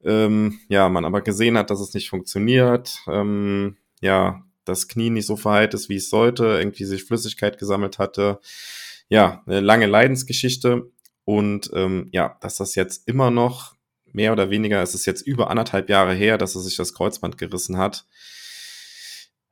[0.04, 2.98] Ähm, ja, man aber gesehen hat, dass es nicht funktioniert.
[3.08, 7.98] Ähm, ja, das Knie nicht so verheilt ist, wie es sollte, irgendwie sich Flüssigkeit gesammelt
[7.98, 8.40] hatte.
[9.08, 10.90] Ja, eine lange Leidensgeschichte.
[11.24, 13.74] Und ähm, ja, dass das jetzt immer noch
[14.12, 17.38] mehr oder weniger, es ist jetzt über anderthalb Jahre her, dass er sich das Kreuzband
[17.38, 18.06] gerissen hat.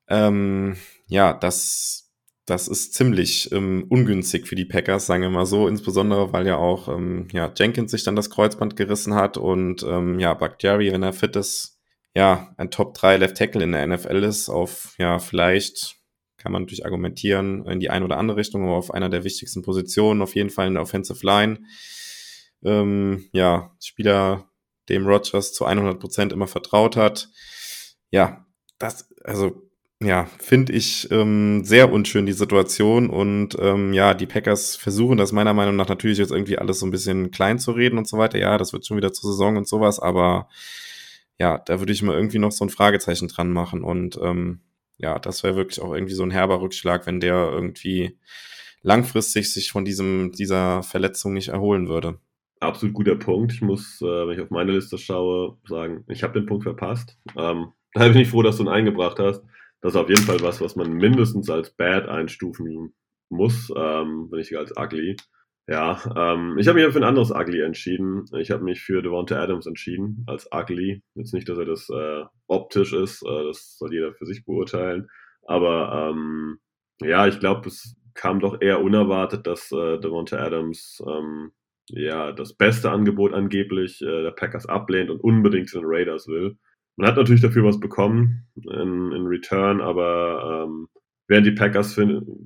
[0.08, 0.76] Ähm,
[1.08, 2.10] ja, das,
[2.46, 6.56] das ist ziemlich ähm, ungünstig für die Packers, sagen wir mal so, insbesondere weil ja
[6.56, 11.02] auch ähm, ja, Jenkins sich dann das Kreuzband gerissen hat und ähm, ja, Bakhtiari, wenn
[11.02, 11.75] er fit ist,
[12.16, 15.96] ja, ein Top 3 Left Tackle in der NFL ist, auf ja, vielleicht
[16.38, 19.60] kann man natürlich argumentieren in die eine oder andere Richtung, aber auf einer der wichtigsten
[19.60, 21.58] Positionen, auf jeden Fall in der Offensive Line.
[22.64, 24.48] Ähm, ja, Spieler,
[24.88, 27.28] dem Rogers zu 100 Prozent immer vertraut hat.
[28.10, 28.46] Ja,
[28.78, 29.68] das, also,
[30.02, 33.10] ja, finde ich ähm, sehr unschön, die Situation.
[33.10, 36.86] Und ähm, ja, die Packers versuchen das meiner Meinung nach natürlich jetzt irgendwie alles so
[36.86, 38.38] ein bisschen klein zu reden und so weiter.
[38.38, 40.48] Ja, das wird schon wieder zur Saison und sowas, aber
[41.38, 43.82] ja, da würde ich mal irgendwie noch so ein Fragezeichen dran machen.
[43.84, 44.60] Und ähm,
[44.98, 48.18] ja, das wäre wirklich auch irgendwie so ein herber Rückschlag, wenn der irgendwie
[48.82, 52.18] langfristig sich von diesem, dieser Verletzung nicht erholen würde.
[52.60, 53.52] Absolut guter Punkt.
[53.52, 57.18] Ich muss, äh, wenn ich auf meine Liste schaue, sagen, ich habe den Punkt verpasst.
[57.36, 59.42] Ähm, da bin ich froh, dass du ihn eingebracht hast.
[59.82, 62.94] Das ist auf jeden Fall was, was man mindestens als bad einstufen
[63.28, 65.16] muss, ähm, wenn nicht als ugly.
[65.68, 68.24] Ja, ähm, ich habe mich für ein anderes Ugly entschieden.
[68.38, 71.02] Ich habe mich für Devonta Adams entschieden als Ugly.
[71.14, 75.08] Jetzt nicht, dass er das äh, optisch ist, äh, das soll jeder für sich beurteilen.
[75.42, 76.58] Aber ähm,
[77.00, 81.50] ja, ich glaube, es kam doch eher unerwartet, dass äh, Devonta Adams ähm,
[81.88, 86.56] ja das beste Angebot angeblich äh, der Packers ablehnt und unbedingt den Raiders will.
[86.96, 90.88] Man hat natürlich dafür was bekommen in, in Return, aber ähm,
[91.28, 91.98] während die Packers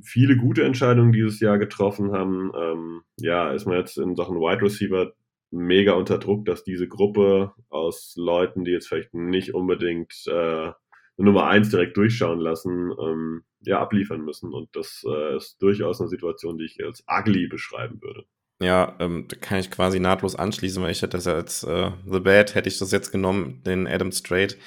[0.02, 4.62] viele gute Entscheidungen dieses Jahr getroffen haben, ähm, ja, ist man jetzt in Sachen Wide
[4.62, 5.12] Receiver
[5.50, 10.70] mega unter Druck, dass diese Gruppe aus Leuten, die jetzt vielleicht nicht unbedingt äh,
[11.16, 14.54] Nummer eins direkt durchschauen lassen, ähm, ja, abliefern müssen.
[14.54, 18.24] Und das äh, ist durchaus eine Situation, die ich als ugly beschreiben würde.
[18.62, 22.20] Ja, ähm, kann ich quasi nahtlos anschließen, weil ich hätte das ja als äh, The
[22.20, 24.58] Bad, hätte ich das jetzt genommen, den Adam Strait.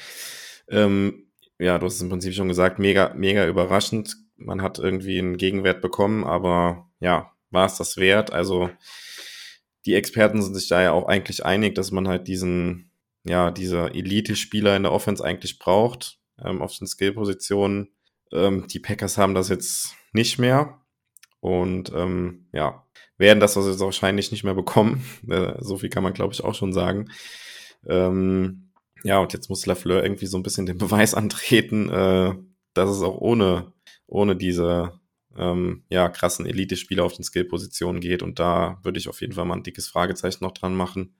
[0.67, 1.27] Ähm,
[1.59, 4.17] ja, du hast es im Prinzip schon gesagt, mega, mega überraschend.
[4.35, 8.33] Man hat irgendwie einen Gegenwert bekommen, aber ja, war es das wert?
[8.33, 8.69] Also
[9.85, 12.91] die Experten sind sich da ja auch eigentlich einig, dass man halt diesen,
[13.23, 17.89] ja, dieser Elite-Spieler in der Offense eigentlich braucht, ähm, auf den Skill-Positionen.
[18.31, 20.81] Ähm, die Packers haben das jetzt nicht mehr
[21.39, 22.87] und ähm, ja,
[23.17, 25.05] werden das also jetzt wahrscheinlich nicht mehr bekommen.
[25.29, 27.09] Äh, so viel kann man, glaube ich, auch schon sagen.
[27.87, 28.62] Ähm,
[29.03, 32.33] ja, und jetzt muss Lafleur irgendwie so ein bisschen den Beweis antreten, äh,
[32.73, 33.73] dass es auch ohne,
[34.07, 34.99] ohne diese
[35.37, 38.23] ähm, ja, krassen Elite-Spieler auf den Skill-Positionen geht.
[38.23, 41.15] Und da würde ich auf jeden Fall mal ein dickes Fragezeichen noch dran machen.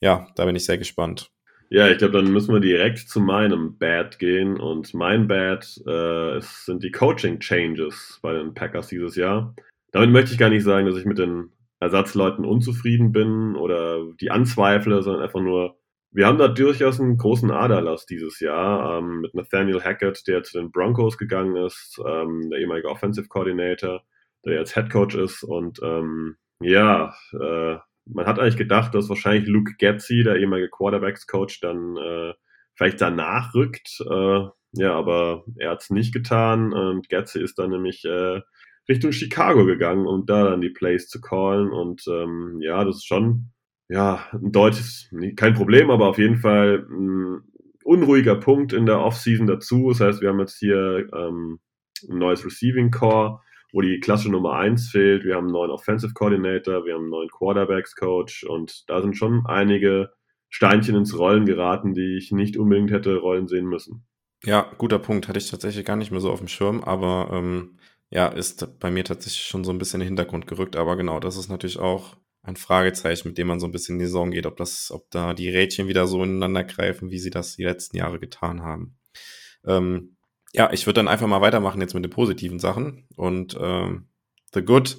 [0.00, 1.30] Ja, da bin ich sehr gespannt.
[1.70, 4.58] Ja, ich glaube, dann müssen wir direkt zu meinem Bad gehen.
[4.58, 9.54] Und mein Bad äh, sind die Coaching-Changes bei den Packers dieses Jahr.
[9.92, 14.30] Damit möchte ich gar nicht sagen, dass ich mit den Ersatzleuten unzufrieden bin oder die
[14.30, 15.78] anzweifle, sondern einfach nur,
[16.10, 20.58] wir haben da durchaus einen großen Aderlass dieses Jahr ähm, mit Nathaniel Hackett, der zu
[20.58, 24.02] den Broncos gegangen ist, ähm, der ehemalige Offensive Coordinator,
[24.44, 25.42] der jetzt Head Coach ist.
[25.42, 31.26] Und ähm, ja, äh, man hat eigentlich gedacht, dass wahrscheinlich Luke Getzi, der ehemalige Quarterbacks
[31.26, 32.32] Coach, dann äh,
[32.74, 34.00] vielleicht danach rückt.
[34.08, 38.40] Äh, ja, aber er hat es nicht getan und Getzi ist dann nämlich äh,
[38.88, 41.70] Richtung Chicago gegangen, um da dann die Plays zu callen.
[41.70, 43.50] Und ähm, ja, das ist schon
[43.88, 47.42] ja, ein deutsches, kein Problem, aber auf jeden Fall ein
[47.84, 49.88] unruhiger Punkt in der Offseason dazu.
[49.88, 51.58] Das heißt, wir haben jetzt hier ähm,
[52.08, 53.40] ein neues Receiving Core,
[53.72, 55.24] wo die klassische Nummer 1 fehlt.
[55.24, 59.16] Wir haben einen neuen Offensive Coordinator, wir haben einen neuen Quarterbacks Coach und da sind
[59.16, 60.10] schon einige
[60.50, 64.06] Steinchen ins Rollen geraten, die ich nicht unbedingt hätte rollen sehen müssen.
[64.44, 65.28] Ja, guter Punkt.
[65.28, 67.78] Hatte ich tatsächlich gar nicht mehr so auf dem Schirm, aber ähm,
[68.10, 70.76] ja, ist bei mir tatsächlich schon so ein bisschen in den Hintergrund gerückt.
[70.76, 72.16] Aber genau, das ist natürlich auch
[72.48, 75.10] ein Fragezeichen, mit dem man so ein bisschen in die Saison geht, ob das, ob
[75.10, 78.96] da die Rädchen wieder so ineinander greifen, wie sie das die letzten Jahre getan haben.
[79.64, 80.16] Ähm,
[80.52, 84.08] ja, ich würde dann einfach mal weitermachen jetzt mit den positiven Sachen und ähm,
[84.54, 84.98] The Good.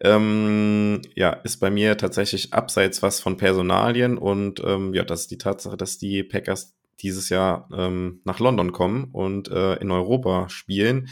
[0.00, 5.30] Ähm, ja, ist bei mir tatsächlich abseits was von Personalien und ähm, ja, das ist
[5.30, 10.50] die Tatsache, dass die Packers dieses Jahr ähm, nach London kommen und äh, in Europa
[10.50, 11.08] spielen.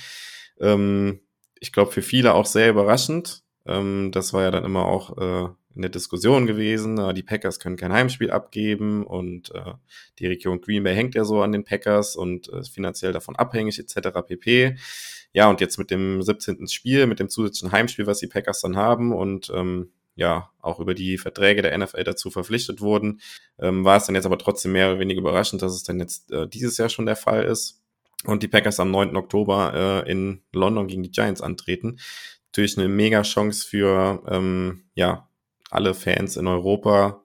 [0.60, 1.20] Ähm,
[1.60, 3.43] ich glaube, für viele auch sehr überraschend.
[3.66, 6.98] Ähm, das war ja dann immer auch äh, in der Diskussion gewesen.
[6.98, 9.74] Äh, die Packers können kein Heimspiel abgeben und äh,
[10.18, 13.36] die Region Green Bay hängt ja so an den Packers und äh, ist finanziell davon
[13.36, 14.08] abhängig etc.
[14.26, 14.76] pp.
[15.32, 16.68] Ja, und jetzt mit dem 17.
[16.68, 20.94] Spiel, mit dem zusätzlichen Heimspiel, was die Packers dann haben und ähm, ja auch über
[20.94, 23.20] die Verträge der NFL dazu verpflichtet wurden,
[23.58, 26.30] ähm, war es dann jetzt aber trotzdem mehr oder weniger überraschend, dass es dann jetzt
[26.30, 27.82] äh, dieses Jahr schon der Fall ist
[28.24, 29.16] und die Packers am 9.
[29.16, 31.98] Oktober äh, in London gegen die Giants antreten.
[32.54, 35.28] Natürlich eine mega Chance für ähm, ja
[35.70, 37.24] alle Fans in Europa.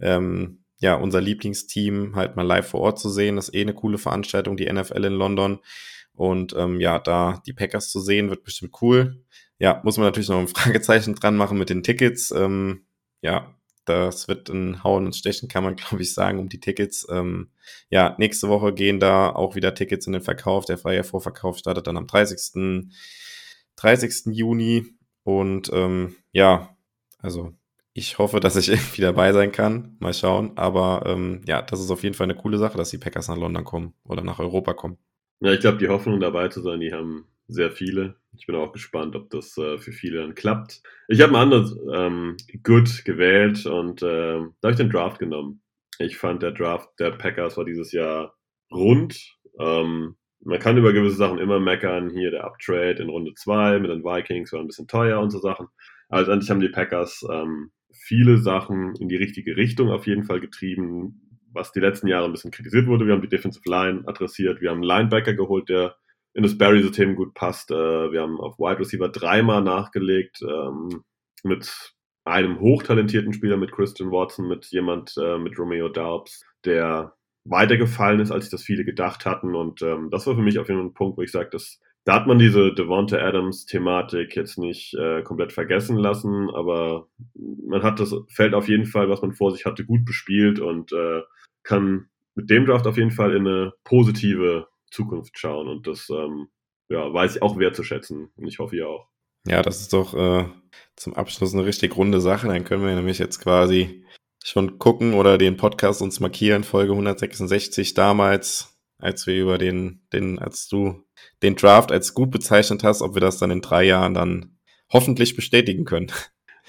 [0.00, 3.74] Ähm, ja, unser Lieblingsteam halt mal live vor Ort zu sehen, das ist eh eine
[3.74, 5.58] coole Veranstaltung, die NFL in London.
[6.14, 9.22] Und ähm, ja, da die Packers zu sehen, wird bestimmt cool.
[9.58, 12.30] Ja, muss man natürlich noch ein Fragezeichen dran machen mit den Tickets.
[12.30, 12.86] Ähm,
[13.20, 13.54] ja,
[13.84, 17.06] das wird ein Hauen und Stechen, kann man, glaube ich, sagen, um die Tickets.
[17.10, 17.50] Ähm,
[17.90, 20.64] ja, nächste Woche gehen da auch wieder Tickets in den Verkauf.
[20.64, 22.88] Der freie Vorverkauf startet dann am 30.
[23.76, 24.34] 30.
[24.34, 24.86] Juni.
[25.22, 26.76] Und ähm, ja,
[27.18, 27.52] also
[27.94, 29.96] ich hoffe, dass ich irgendwie dabei sein kann.
[30.00, 30.52] Mal schauen.
[30.56, 33.38] Aber ähm, ja, das ist auf jeden Fall eine coole Sache, dass die Packers nach
[33.38, 34.98] London kommen oder nach Europa kommen.
[35.40, 38.16] Ja, ich glaube, die Hoffnung dabei zu sein, die haben sehr viele.
[38.36, 40.82] Ich bin auch gespannt, ob das äh, für viele dann klappt.
[41.08, 45.62] Ich habe ein anderes ähm, Good gewählt und äh, da habe ich den Draft genommen.
[45.98, 48.34] Ich fand, der Draft der Packers war dieses Jahr
[48.72, 49.38] rund.
[49.60, 52.10] Ähm, man kann über gewisse Sachen immer meckern.
[52.10, 55.38] Hier der Uptrade in Runde 2 mit den Vikings war ein bisschen teuer und so
[55.38, 55.68] Sachen.
[56.08, 60.40] Aber letztendlich haben die Packers ähm, viele Sachen in die richtige Richtung auf jeden Fall
[60.40, 63.06] getrieben, was die letzten Jahre ein bisschen kritisiert wurde.
[63.06, 65.96] Wir haben die Defensive Line adressiert, wir haben einen Linebacker geholt, der
[66.34, 67.70] in das Barry-System gut passt.
[67.70, 71.04] Äh, wir haben auf Wide Receiver dreimal nachgelegt ähm,
[71.44, 71.92] mit
[72.24, 77.14] einem hochtalentierten Spieler, mit Christian Watson, mit jemand, äh, mit Romeo Daubs, der
[77.44, 79.54] weitergefallen ist, als das viele gedacht hatten.
[79.54, 81.80] Und ähm, das war für mich auf jeden Fall ein Punkt, wo ich sage, dass
[82.04, 87.98] da hat man diese Devonta Adams-Thematik jetzt nicht äh, komplett vergessen lassen, aber man hat
[87.98, 91.22] das Feld auf jeden Fall, was man vor sich hatte, gut bespielt und äh,
[91.62, 95.66] kann mit dem Draft auf jeden Fall in eine positive Zukunft schauen.
[95.66, 96.48] Und das ähm,
[96.90, 98.30] ja, weiß ich auch wertzuschätzen.
[98.36, 99.08] Und ich hoffe, ihr auch.
[99.46, 100.46] Ja, das ist doch äh,
[100.96, 102.48] zum Abschluss eine richtig runde Sache.
[102.48, 104.04] Dann können wir nämlich jetzt quasi
[104.44, 110.38] schon gucken oder den Podcast uns markieren, Folge 166 damals, als wir über den, den,
[110.38, 111.02] als du
[111.42, 114.58] den Draft als gut bezeichnet hast, ob wir das dann in drei Jahren dann
[114.92, 116.12] hoffentlich bestätigen können.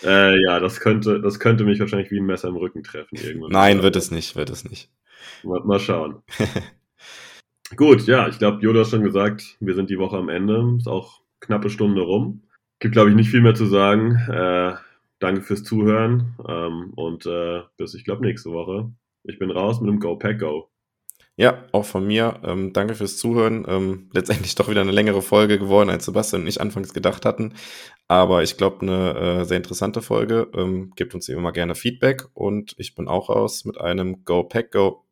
[0.04, 3.52] Äh, ja, das könnte, das könnte mich wahrscheinlich wie ein Messer im Rücken treffen irgendwann.
[3.52, 4.90] Nein, wird es nicht, wird es nicht.
[5.44, 6.24] Mal, mal schauen.
[7.76, 10.76] Gut, ja, ich glaube, Jodo hat schon gesagt, wir sind die Woche am Ende.
[10.78, 12.44] Ist auch knappe Stunde rum.
[12.80, 14.16] Gibt, glaube ich, nicht viel mehr zu sagen.
[14.30, 14.76] Äh,
[15.20, 18.92] danke fürs Zuhören ähm, und äh, bis, ich glaube, nächste Woche.
[19.24, 20.70] Ich bin raus mit dem Go Pack Go.
[21.38, 22.40] Ja, auch von mir.
[22.46, 23.66] Ähm, danke fürs Zuhören.
[23.68, 27.56] Ähm, letztendlich doch wieder eine längere Folge geworden, als Sebastian und ich anfangs gedacht hatten.
[28.08, 30.50] Aber ich glaube, eine äh, sehr interessante Folge.
[30.56, 34.72] Ähm, gebt uns immer gerne Feedback und ich bin auch raus mit einem Go Pack
[34.72, 35.05] Go.